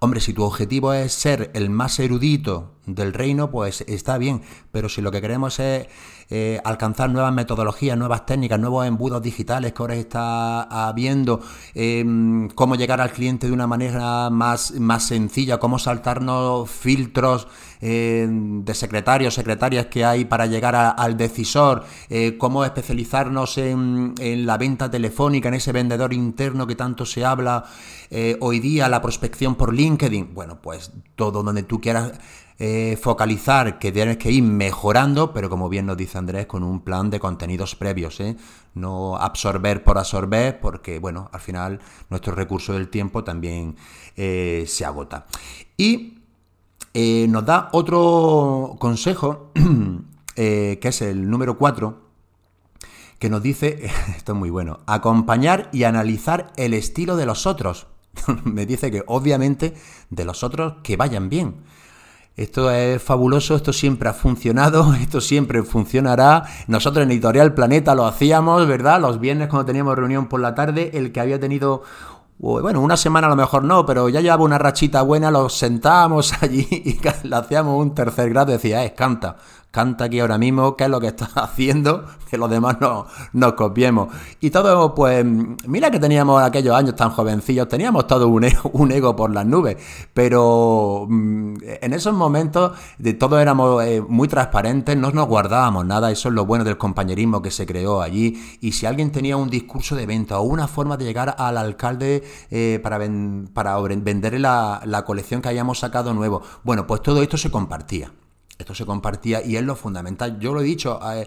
Hombre, 0.00 0.20
si 0.20 0.32
tu 0.32 0.44
objetivo 0.44 0.94
es 0.94 1.12
ser 1.12 1.50
el 1.52 1.68
más 1.68 1.98
erudito 1.98 2.72
del 2.86 3.12
reino, 3.12 3.50
pues 3.50 3.82
está 3.82 4.18
bien, 4.18 4.42
pero 4.72 4.88
si 4.88 5.02
lo 5.02 5.10
que 5.10 5.20
queremos 5.20 5.58
es 5.60 5.86
eh, 6.32 6.60
alcanzar 6.64 7.10
nuevas 7.10 7.32
metodologías, 7.32 7.98
nuevas 7.98 8.24
técnicas, 8.24 8.58
nuevos 8.58 8.86
embudos 8.86 9.20
digitales 9.20 9.72
que 9.72 9.82
ahora 9.82 9.96
está 9.96 10.62
habiendo, 10.62 11.40
em, 11.74 12.48
cómo 12.50 12.76
llegar 12.76 13.00
al 13.00 13.10
cliente 13.10 13.48
de 13.48 13.52
una 13.52 13.66
manera 13.66 14.30
más, 14.30 14.72
más 14.78 15.06
sencilla, 15.06 15.58
cómo 15.58 15.78
saltarnos 15.78 16.70
filtros 16.70 17.48
em, 17.80 18.64
de 18.64 18.74
secretarios, 18.74 19.34
secretarias 19.34 19.86
que 19.86 20.04
hay 20.04 20.24
para 20.24 20.46
llegar 20.46 20.76
al 20.76 21.16
decisor, 21.16 21.84
eh, 22.08 22.36
cómo 22.38 22.64
especializarnos 22.64 23.58
en, 23.58 24.14
en 24.20 24.46
la 24.46 24.56
venta 24.56 24.90
telefónica, 24.90 25.48
en 25.48 25.54
ese 25.54 25.72
vendedor 25.72 26.12
interno 26.12 26.66
que 26.66 26.76
tanto 26.76 27.04
se 27.06 27.24
habla 27.24 27.64
eh, 28.10 28.36
hoy 28.40 28.58
día, 28.58 28.88
la 28.88 29.00
prospección 29.00 29.54
por 29.54 29.72
LinkedIn. 29.72 30.34
Bueno, 30.34 30.60
pues 30.60 30.92
todo 31.14 31.42
donde 31.42 31.62
tú 31.62 31.80
quieras 31.80 32.12
eh, 32.62 32.96
focalizar 33.00 33.78
que 33.78 33.90
tienes 33.90 34.18
que 34.18 34.30
ir 34.30 34.42
mejorando, 34.42 35.32
pero 35.32 35.50
como 35.50 35.68
bien 35.68 35.86
nos 35.86 35.96
dice 35.96 36.18
Andrés, 36.18 36.46
con 36.46 36.62
un 36.62 36.82
plan 36.82 37.08
de 37.10 37.18
contenidos 37.18 37.74
previos, 37.74 38.20
¿eh? 38.20 38.36
no 38.74 39.16
absorber 39.16 39.82
por 39.82 39.98
absorber, 39.98 40.60
porque 40.60 40.98
bueno, 40.98 41.30
al 41.32 41.40
final 41.40 41.80
nuestro 42.10 42.34
recurso 42.34 42.74
del 42.74 42.88
tiempo 42.88 43.24
también 43.24 43.76
se 44.14 44.84
agota. 44.84 45.26
Y 45.78 46.18
nos 46.94 47.46
da 47.46 47.70
otro 47.72 48.76
consejo, 48.78 49.52
que 50.34 50.78
es 50.80 51.02
el 51.02 51.30
número 51.30 51.56
4, 51.56 52.10
que 53.20 53.30
nos 53.30 53.42
dice, 53.42 53.90
esto 54.16 54.32
es 54.32 54.38
muy 54.38 54.50
bueno, 54.50 54.80
acompañar 54.86 55.70
y 55.72 55.84
analizar 55.84 56.52
el 56.56 56.74
estilo 56.74 57.16
de 57.16 57.26
los 57.26 57.46
otros. 57.46 57.86
me 58.44 58.66
dice 58.66 58.90
que 58.90 59.04
obviamente 59.06 59.74
de 60.10 60.24
los 60.24 60.42
otros 60.42 60.74
que 60.82 60.96
vayan 60.96 61.28
bien. 61.28 61.62
Esto 62.36 62.70
es 62.70 63.02
fabuloso, 63.02 63.54
esto 63.54 63.72
siempre 63.72 64.08
ha 64.08 64.14
funcionado, 64.14 64.94
esto 65.00 65.20
siempre 65.20 65.62
funcionará. 65.62 66.44
Nosotros 66.68 67.04
en 67.04 67.10
Editorial 67.10 67.54
Planeta 67.54 67.94
lo 67.94 68.06
hacíamos, 68.06 68.66
¿verdad? 68.66 69.00
Los 69.00 69.20
viernes 69.20 69.48
cuando 69.48 69.66
teníamos 69.66 69.96
reunión 69.96 70.28
por 70.28 70.40
la 70.40 70.54
tarde, 70.54 70.90
el 70.94 71.12
que 71.12 71.20
había 71.20 71.38
tenido 71.38 71.82
bueno, 72.40 72.80
una 72.80 72.96
semana 72.96 73.26
a 73.26 73.30
lo 73.30 73.36
mejor 73.36 73.64
no, 73.64 73.84
pero 73.84 74.08
ya 74.08 74.22
llevaba 74.22 74.44
una 74.44 74.56
rachita 74.56 75.02
buena, 75.02 75.30
los 75.30 75.52
sentábamos 75.52 76.32
allí 76.42 76.66
y 76.70 76.98
le 77.28 77.36
hacíamos 77.36 77.78
un 77.78 77.94
tercer 77.94 78.30
grado 78.30 78.52
decía, 78.52 78.82
eh, 78.82 78.94
canta, 78.94 79.36
canta 79.70 80.04
aquí 80.04 80.20
ahora 80.20 80.38
mismo, 80.38 80.76
qué 80.76 80.84
es 80.84 80.90
lo 80.90 81.00
que 81.00 81.08
estás 81.08 81.30
haciendo, 81.36 82.04
que 82.28 82.36
los 82.36 82.50
demás 82.50 82.78
no 82.80 83.06
nos 83.32 83.52
copiemos. 83.54 84.08
Y 84.40 84.50
todo, 84.50 84.94
pues, 84.94 85.24
mira 85.24 85.90
que 85.90 85.98
teníamos 85.98 86.42
aquellos 86.42 86.74
años 86.74 86.96
tan 86.96 87.10
jovencillos, 87.10 87.68
teníamos 87.68 88.06
todo 88.06 88.28
un 88.28 88.44
ego, 88.44 88.70
un 88.72 88.92
ego 88.92 89.14
por 89.14 89.32
las 89.32 89.46
nubes, 89.46 89.76
pero 90.14 91.06
mm, 91.08 91.56
en 91.62 91.92
esos 91.92 92.14
momentos 92.14 92.72
de 92.98 93.14
todos 93.14 93.40
éramos 93.40 93.84
eh, 93.84 94.02
muy 94.06 94.28
transparentes, 94.28 94.96
no 94.96 95.10
nos 95.12 95.28
guardábamos 95.28 95.86
nada, 95.86 96.10
eso 96.10 96.28
es 96.28 96.34
lo 96.34 96.46
bueno 96.46 96.64
del 96.64 96.78
compañerismo 96.78 97.42
que 97.42 97.50
se 97.50 97.66
creó 97.66 98.02
allí. 98.02 98.40
Y 98.60 98.72
si 98.72 98.86
alguien 98.86 99.12
tenía 99.12 99.36
un 99.36 99.50
discurso 99.50 99.94
de 99.94 100.06
venta 100.06 100.38
o 100.38 100.42
una 100.42 100.68
forma 100.68 100.96
de 100.96 101.04
llegar 101.04 101.34
al 101.38 101.56
alcalde 101.56 102.22
eh, 102.50 102.80
para, 102.82 102.98
para 103.52 103.78
venderle 103.80 104.38
la, 104.38 104.80
la 104.84 105.04
colección 105.04 105.42
que 105.42 105.48
hayamos 105.48 105.78
sacado 105.78 106.14
nuevo, 106.14 106.42
bueno, 106.64 106.86
pues 106.86 107.02
todo 107.02 107.22
esto 107.22 107.36
se 107.36 107.50
compartía. 107.50 108.12
Esto 108.60 108.74
se 108.74 108.84
compartía 108.84 109.42
y 109.44 109.56
es 109.56 109.62
lo 109.64 109.74
fundamental. 109.74 110.38
Yo 110.38 110.52
lo 110.52 110.60
he 110.60 110.64
dicho, 110.64 111.00
eh, 111.12 111.26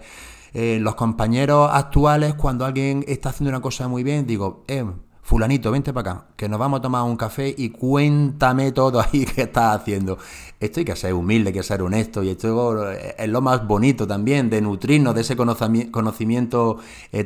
eh, 0.54 0.78
los 0.80 0.94
compañeros 0.94 1.70
actuales, 1.74 2.36
cuando 2.36 2.64
alguien 2.64 3.04
está 3.08 3.30
haciendo 3.30 3.50
una 3.50 3.60
cosa 3.60 3.88
muy 3.88 4.04
bien, 4.04 4.28
digo, 4.28 4.64
eh, 4.68 4.86
fulanito, 5.24 5.72
vente 5.72 5.92
para 5.94 6.12
acá, 6.12 6.26
que 6.36 6.48
nos 6.48 6.60
vamos 6.60 6.78
a 6.78 6.82
tomar 6.84 7.02
un 7.04 7.18
café 7.18 7.54
y 7.58 7.72
cuéntame 7.72 8.72
todo 8.72 9.02
ahí 9.02 9.26
que 9.36 9.42
estás 9.42 9.82
haciendo. 9.82 10.20
Esto 10.60 10.80
hay 10.80 10.86
que 10.86 10.96
ser 10.96 11.16
humilde, 11.16 11.50
hay 11.50 11.54
que 11.54 11.64
ser 11.64 11.82
honesto 11.82 12.22
y 12.22 12.30
esto 12.30 12.92
es 12.92 13.30
lo 13.30 13.42
más 13.42 13.66
bonito 13.66 14.06
también 14.06 14.52
de 14.52 14.62
nutrirnos 14.62 15.16
de 15.16 15.22
ese 15.22 15.36
conocimiento 15.36 16.78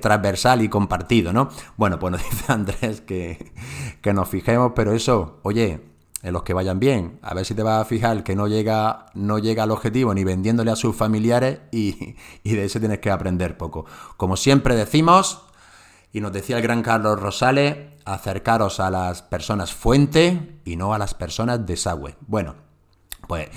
transversal 0.01 0.61
y 0.61 0.69
compartido, 0.69 1.33
¿no? 1.33 1.49
Bueno, 1.75 1.99
pues 1.99 2.13
nos 2.13 2.23
dice 2.31 2.45
Andrés 2.47 3.01
que, 3.01 3.51
que 4.01 4.13
nos 4.13 4.29
fijemos, 4.29 4.71
pero 4.73 4.93
eso, 4.93 5.39
oye, 5.43 5.96
en 6.23 6.33
los 6.33 6.43
que 6.43 6.53
vayan 6.53 6.79
bien. 6.79 7.19
A 7.21 7.33
ver 7.33 7.45
si 7.45 7.53
te 7.53 7.63
vas 7.63 7.81
a 7.81 7.85
fijar 7.85 8.23
que 8.23 8.35
no 8.35 8.47
llega, 8.47 9.07
no 9.13 9.39
llega 9.39 9.63
al 9.63 9.71
objetivo 9.71 10.13
ni 10.13 10.23
vendiéndole 10.23 10.71
a 10.71 10.75
sus 10.75 10.95
familiares 10.95 11.59
y, 11.71 12.15
de 12.43 12.65
eso 12.65 12.79
tienes 12.79 12.99
que 12.99 13.11
aprender 13.11 13.57
poco. 13.57 13.85
Como 14.17 14.37
siempre 14.37 14.75
decimos, 14.75 15.43
y 16.11 16.21
nos 16.21 16.33
decía 16.33 16.57
el 16.57 16.63
gran 16.63 16.81
Carlos 16.81 17.19
Rosales, 17.19 17.77
acercaros 18.05 18.79
a 18.79 18.89
las 18.89 19.21
personas 19.21 19.73
fuente 19.73 20.59
y 20.65 20.75
no 20.75 20.93
a 20.93 20.97
las 20.97 21.13
personas 21.13 21.65
desagüe. 21.65 22.15
Bueno, 22.27 22.55
pues... 23.27 23.49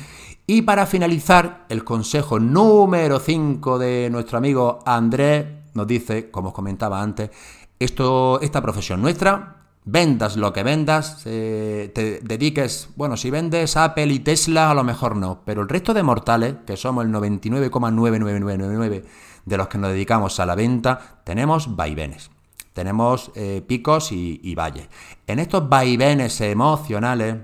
Y 0.46 0.62
para 0.62 0.84
finalizar, 0.84 1.64
el 1.68 1.84
consejo 1.84 2.40
número 2.40 3.20
5 3.20 3.78
de 3.78 4.08
nuestro 4.10 4.36
amigo 4.36 4.80
Andrés 4.84 5.46
nos 5.74 5.86
dice, 5.86 6.28
como 6.32 6.48
os 6.48 6.54
comentaba 6.54 7.00
antes, 7.00 7.30
esto, 7.78 8.40
esta 8.40 8.60
profesión 8.60 9.00
nuestra 9.00 9.59
vendas 9.84 10.36
lo 10.36 10.52
que 10.52 10.62
vendas, 10.62 11.22
te 11.24 12.20
dediques, 12.22 12.90
bueno, 12.96 13.16
si 13.16 13.30
vendes 13.30 13.76
Apple 13.76 14.06
y 14.06 14.20
Tesla 14.20 14.70
a 14.70 14.74
lo 14.74 14.84
mejor 14.84 15.16
no, 15.16 15.40
pero 15.44 15.62
el 15.62 15.68
resto 15.68 15.94
de 15.94 16.02
mortales, 16.02 16.56
que 16.66 16.76
somos 16.76 17.04
el 17.04 17.12
99,99999 17.12 19.04
de 19.46 19.56
los 19.56 19.68
que 19.68 19.78
nos 19.78 19.92
dedicamos 19.92 20.38
a 20.38 20.46
la 20.46 20.54
venta, 20.54 21.22
tenemos 21.24 21.76
vaivenes, 21.76 22.30
tenemos 22.72 23.32
eh, 23.34 23.62
picos 23.66 24.12
y, 24.12 24.40
y 24.42 24.54
valles. 24.54 24.88
En 25.26 25.38
estos 25.38 25.68
vaivenes 25.68 26.40
emocionales, 26.40 27.36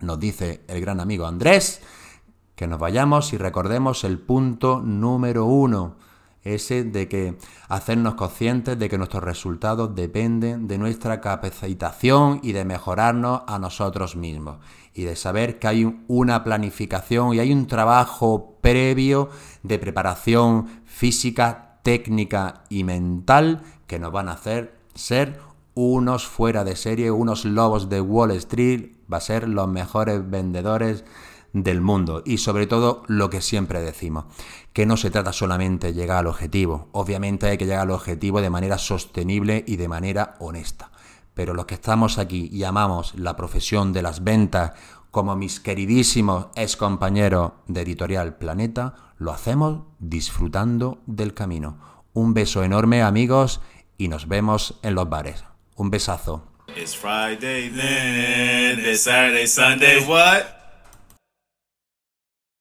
nos 0.00 0.18
dice 0.18 0.62
el 0.66 0.80
gran 0.80 1.00
amigo 1.00 1.26
Andrés, 1.26 1.82
que 2.56 2.66
nos 2.66 2.78
vayamos 2.78 3.32
y 3.32 3.38
recordemos 3.38 4.04
el 4.04 4.18
punto 4.18 4.80
número 4.80 5.46
uno 5.46 5.96
ese 6.42 6.84
de 6.84 7.08
que 7.08 7.36
hacernos 7.68 8.14
conscientes 8.14 8.78
de 8.78 8.88
que 8.88 8.98
nuestros 8.98 9.22
resultados 9.22 9.94
dependen 9.94 10.68
de 10.68 10.78
nuestra 10.78 11.20
capacitación 11.20 12.40
y 12.42 12.52
de 12.52 12.64
mejorarnos 12.64 13.42
a 13.46 13.58
nosotros 13.58 14.16
mismos. 14.16 14.58
Y 14.94 15.04
de 15.04 15.16
saber 15.16 15.58
que 15.58 15.68
hay 15.68 16.02
una 16.08 16.42
planificación 16.42 17.34
y 17.34 17.38
hay 17.38 17.52
un 17.52 17.66
trabajo 17.66 18.58
previo 18.60 19.28
de 19.62 19.78
preparación 19.78 20.82
física, 20.84 21.78
técnica 21.82 22.64
y 22.68 22.84
mental 22.84 23.62
que 23.86 23.98
nos 23.98 24.12
van 24.12 24.28
a 24.28 24.32
hacer 24.32 24.78
ser 24.94 25.38
unos 25.74 26.26
fuera 26.26 26.64
de 26.64 26.76
serie, 26.76 27.10
unos 27.10 27.44
lobos 27.44 27.88
de 27.88 28.00
Wall 28.00 28.32
Street, 28.32 28.90
va 29.12 29.18
a 29.18 29.20
ser 29.20 29.48
los 29.48 29.68
mejores 29.68 30.28
vendedores 30.28 31.04
del 31.52 31.80
mundo 31.80 32.22
y 32.24 32.38
sobre 32.38 32.66
todo 32.66 33.02
lo 33.06 33.30
que 33.30 33.40
siempre 33.40 33.80
decimos, 33.80 34.24
que 34.72 34.86
no 34.86 34.96
se 34.96 35.10
trata 35.10 35.32
solamente 35.32 35.88
de 35.88 35.94
llegar 35.94 36.18
al 36.18 36.26
objetivo, 36.26 36.88
obviamente 36.92 37.48
hay 37.48 37.58
que 37.58 37.66
llegar 37.66 37.82
al 37.82 37.90
objetivo 37.90 38.40
de 38.40 38.50
manera 38.50 38.78
sostenible 38.78 39.64
y 39.66 39.76
de 39.76 39.88
manera 39.88 40.36
honesta, 40.40 40.90
pero 41.34 41.54
los 41.54 41.66
que 41.66 41.74
estamos 41.74 42.18
aquí 42.18 42.48
y 42.52 42.64
amamos 42.64 43.14
la 43.16 43.36
profesión 43.36 43.92
de 43.92 44.02
las 44.02 44.22
ventas 44.22 44.72
como 45.10 45.36
mis 45.36 45.60
queridísimos 45.60 46.46
ex 46.54 46.76
compañeros 46.76 47.52
de 47.66 47.82
Editorial 47.82 48.36
Planeta, 48.36 48.94
lo 49.18 49.32
hacemos 49.32 49.82
disfrutando 49.98 50.98
del 51.06 51.34
camino. 51.34 51.78
Un 52.12 52.32
beso 52.32 52.62
enorme 52.62 53.02
amigos 53.02 53.60
y 53.98 54.08
nos 54.08 54.28
vemos 54.28 54.78
en 54.82 54.94
los 54.94 55.08
bares. 55.08 55.44
Un 55.76 55.90
besazo. 55.90 56.44